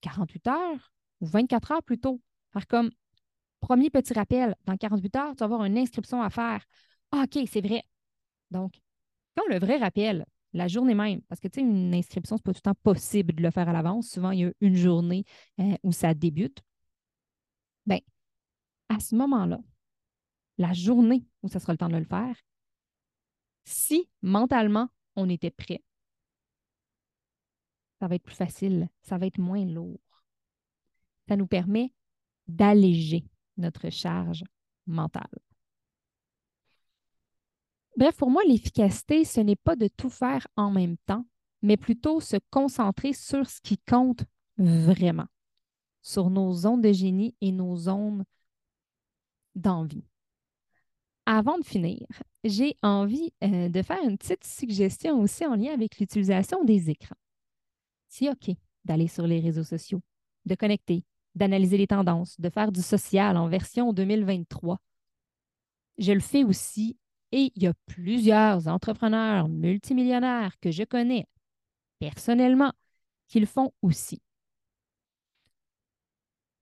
48 0.00 0.46
heures 0.48 0.92
ou 1.20 1.26
24 1.26 1.72
heures 1.72 1.82
plus 1.82 1.98
tôt? 1.98 2.20
Faire 2.52 2.66
comme 2.66 2.90
premier 3.60 3.90
petit 3.90 4.12
rappel, 4.12 4.54
dans 4.64 4.76
48 4.76 5.16
heures, 5.16 5.32
tu 5.32 5.38
vas 5.38 5.44
avoir 5.44 5.64
une 5.64 5.78
inscription 5.78 6.22
à 6.22 6.30
faire. 6.30 6.64
Ah, 7.12 7.24
OK, 7.24 7.42
c'est 7.50 7.60
vrai. 7.60 7.82
Donc, 8.50 8.80
quand 9.36 9.46
le 9.48 9.58
vrai 9.58 9.76
rappel, 9.76 10.24
la 10.52 10.68
journée 10.68 10.94
même, 10.94 11.20
parce 11.22 11.40
que 11.40 11.48
tu 11.48 11.60
sais, 11.60 11.66
une 11.66 11.94
inscription, 11.94 12.36
ce 12.36 12.40
n'est 12.40 12.44
pas 12.44 12.52
tout 12.52 12.60
le 12.64 12.72
temps 12.72 12.80
possible 12.82 13.34
de 13.34 13.42
le 13.42 13.50
faire 13.50 13.68
à 13.68 13.72
l'avance. 13.72 14.08
Souvent, 14.08 14.30
il 14.30 14.40
y 14.40 14.44
a 14.44 14.52
une 14.60 14.76
journée 14.76 15.24
euh, 15.60 15.76
où 15.82 15.92
ça 15.92 16.14
débute. 16.14 16.60
Bien, 17.86 18.00
à 18.88 19.00
ce 19.00 19.14
moment-là, 19.14 19.60
la 20.58 20.72
journée 20.72 21.24
où 21.42 21.48
ça 21.48 21.60
sera 21.60 21.72
le 21.72 21.78
temps 21.78 21.88
de 21.88 21.96
le 21.96 22.04
faire, 22.04 22.36
si 23.66 24.08
mentalement 24.22 24.88
on 25.16 25.28
était 25.28 25.50
prêt, 25.50 25.82
ça 27.98 28.06
va 28.08 28.14
être 28.14 28.22
plus 28.22 28.34
facile, 28.34 28.88
ça 29.02 29.18
va 29.18 29.26
être 29.26 29.38
moins 29.38 29.64
lourd. 29.64 30.00
Ça 31.28 31.36
nous 31.36 31.46
permet 31.46 31.92
d'alléger 32.46 33.24
notre 33.56 33.90
charge 33.90 34.44
mentale. 34.86 35.26
Bref, 37.96 38.16
pour 38.16 38.30
moi, 38.30 38.42
l'efficacité, 38.46 39.24
ce 39.24 39.40
n'est 39.40 39.56
pas 39.56 39.74
de 39.74 39.88
tout 39.88 40.10
faire 40.10 40.46
en 40.56 40.70
même 40.70 40.96
temps, 41.06 41.26
mais 41.62 41.76
plutôt 41.76 42.20
se 42.20 42.36
concentrer 42.50 43.14
sur 43.14 43.48
ce 43.48 43.60
qui 43.60 43.78
compte 43.78 44.24
vraiment, 44.58 45.26
sur 46.02 46.30
nos 46.30 46.52
zones 46.52 46.82
de 46.82 46.92
génie 46.92 47.34
et 47.40 47.52
nos 47.52 47.74
zones 47.76 48.24
d'envie. 49.54 50.04
Avant 51.24 51.58
de 51.58 51.64
finir, 51.64 52.06
j'ai 52.48 52.76
envie 52.82 53.32
euh, 53.42 53.68
de 53.68 53.82
faire 53.82 54.02
une 54.02 54.18
petite 54.18 54.44
suggestion 54.44 55.20
aussi 55.20 55.46
en 55.46 55.54
lien 55.54 55.72
avec 55.72 55.98
l'utilisation 55.98 56.64
des 56.64 56.90
écrans. 56.90 57.16
C'est 58.08 58.30
OK 58.30 58.50
d'aller 58.84 59.08
sur 59.08 59.26
les 59.26 59.40
réseaux 59.40 59.64
sociaux, 59.64 60.00
de 60.44 60.54
connecter, 60.54 61.04
d'analyser 61.34 61.76
les 61.76 61.86
tendances, 61.86 62.40
de 62.40 62.48
faire 62.48 62.72
du 62.72 62.82
social 62.82 63.36
en 63.36 63.48
version 63.48 63.92
2023. 63.92 64.78
Je 65.98 66.12
le 66.12 66.20
fais 66.20 66.44
aussi 66.44 66.96
et 67.32 67.52
il 67.54 67.62
y 67.62 67.66
a 67.66 67.74
plusieurs 67.86 68.68
entrepreneurs 68.68 69.48
multimillionnaires 69.48 70.58
que 70.60 70.70
je 70.70 70.84
connais 70.84 71.26
personnellement 71.98 72.72
qui 73.28 73.40
le 73.40 73.46
font 73.46 73.72
aussi. 73.82 74.20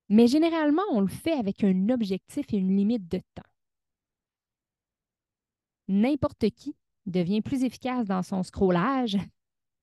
Mais 0.08 0.26
généralement, 0.26 0.82
on 0.92 1.00
le 1.00 1.08
fait 1.08 1.32
avec 1.32 1.64
un 1.64 1.88
objectif 1.88 2.46
et 2.52 2.56
une 2.56 2.76
limite 2.76 3.08
de 3.08 3.20
temps. 3.34 3.42
N'importe 5.88 6.50
qui 6.50 6.76
devient 7.06 7.42
plus 7.42 7.64
efficace 7.64 8.06
dans 8.06 8.22
son 8.22 8.42
scrollage 8.42 9.18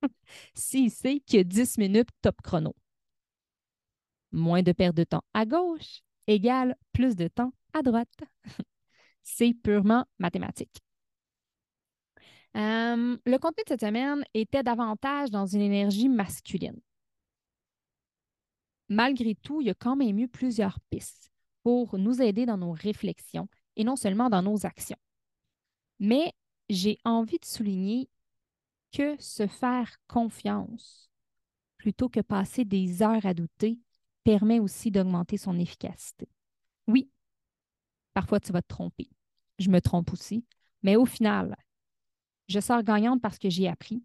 s'il 0.53 0.89
sait 0.91 1.19
qu'il 1.19 1.37
y 1.37 1.39
a 1.41 1.43
10 1.43 1.77
minutes 1.77 2.09
top 2.21 2.41
chrono. 2.41 2.75
Moins 4.31 4.63
de 4.63 4.71
perte 4.71 4.95
de 4.95 5.03
temps 5.03 5.23
à 5.33 5.45
gauche 5.45 6.01
égale 6.27 6.75
plus 6.93 7.15
de 7.15 7.27
temps 7.27 7.53
à 7.73 7.81
droite. 7.81 8.23
C'est 9.23 9.53
purement 9.53 10.05
mathématique. 10.19 10.81
Euh, 12.57 13.17
le 13.25 13.37
contenu 13.37 13.63
de 13.63 13.69
cette 13.69 13.81
semaine 13.81 14.23
était 14.33 14.63
davantage 14.63 15.29
dans 15.29 15.45
une 15.45 15.61
énergie 15.61 16.09
masculine. 16.09 16.79
Malgré 18.89 19.35
tout, 19.35 19.61
il 19.61 19.67
y 19.67 19.69
a 19.69 19.73
quand 19.73 19.95
même 19.95 20.19
eu 20.19 20.27
plusieurs 20.27 20.79
pistes 20.89 21.31
pour 21.63 21.97
nous 21.97 22.21
aider 22.21 22.45
dans 22.45 22.57
nos 22.57 22.71
réflexions 22.71 23.47
et 23.77 23.85
non 23.85 23.95
seulement 23.95 24.29
dans 24.29 24.41
nos 24.41 24.65
actions. 24.65 24.97
Mais 26.01 26.33
j'ai 26.67 26.97
envie 27.05 27.39
de 27.39 27.45
souligner 27.45 28.09
que 28.91 29.15
se 29.21 29.47
faire 29.47 29.95
confiance 30.07 31.09
plutôt 31.77 32.09
que 32.09 32.19
passer 32.19 32.65
des 32.65 33.03
heures 33.03 33.25
à 33.25 33.33
douter 33.33 33.79
permet 34.23 34.59
aussi 34.59 34.91
d'augmenter 34.91 35.37
son 35.37 35.57
efficacité. 35.57 36.27
Oui, 36.87 37.09
parfois 38.13 38.39
tu 38.39 38.51
vas 38.51 38.61
te 38.61 38.67
tromper. 38.67 39.09
Je 39.59 39.69
me 39.69 39.79
trompe 39.79 40.11
aussi. 40.11 40.43
Mais 40.83 40.95
au 40.95 41.05
final, 41.05 41.55
je 42.47 42.59
sors 42.59 42.83
gagnante 42.83 43.21
parce 43.21 43.37
que 43.37 43.49
j'ai 43.49 43.67
appris 43.67 44.03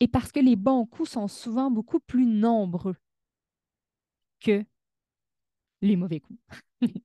et 0.00 0.08
parce 0.08 0.32
que 0.32 0.40
les 0.40 0.56
bons 0.56 0.86
coups 0.86 1.10
sont 1.10 1.28
souvent 1.28 1.70
beaucoup 1.70 2.00
plus 2.00 2.26
nombreux 2.26 2.96
que 4.40 4.64
les 5.82 5.96
mauvais 5.96 6.20
coups. 6.20 6.40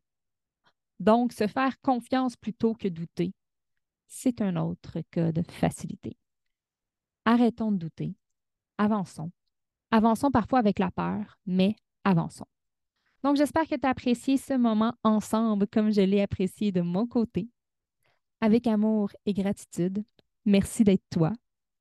Donc, 1.00 1.32
se 1.32 1.48
faire 1.48 1.80
confiance 1.82 2.36
plutôt 2.36 2.74
que 2.74 2.88
douter, 2.88 3.32
c'est 4.10 4.41
un 4.41 4.58
autre 4.58 5.00
cas 5.12 5.32
de 5.32 5.43
facilité. 5.43 6.17
Arrêtons 7.24 7.72
de 7.72 7.78
douter. 7.78 8.15
Avançons. 8.78 9.32
Avançons 9.91 10.32
parfois 10.32 10.60
avec 10.60 10.80
la 10.80 10.91
peur, 10.91 11.38
mais 11.45 11.76
avançons. 12.04 12.48
Donc, 13.24 13.36
j'espère 13.38 13.67
que 13.67 13.76
tu 13.76 13.86
as 13.86 13.89
apprécié 13.89 14.38
ce 14.38 14.54
moment 14.54 14.93
ensemble 15.04 15.67
comme 15.67 15.91
je 15.91 16.02
l'ai 16.02 16.22
apprécié 16.22 16.72
de 16.72 16.82
mon 16.82 17.06
côté. 17.06 17.50
Avec 18.41 18.67
amour 18.67 19.12
et 19.26 19.34
gratitude, 19.34 20.04
merci 20.45 20.84
d'être 20.84 21.04
toi. 21.10 21.32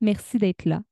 Merci 0.01 0.39
d'être 0.39 0.65
là. 0.65 0.83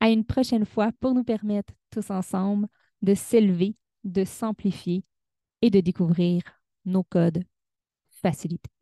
À 0.00 0.10
une 0.10 0.24
prochaine 0.24 0.66
fois 0.66 0.90
pour 1.00 1.14
nous 1.14 1.24
permettre 1.24 1.72
tous 1.90 2.10
ensemble 2.10 2.68
de 3.02 3.14
s'élever, 3.14 3.76
de 4.04 4.24
s'amplifier 4.24 5.04
et 5.62 5.70
de 5.70 5.80
découvrir 5.80 6.42
nos 6.84 7.04
codes 7.04 7.44
facilités. 8.22 8.75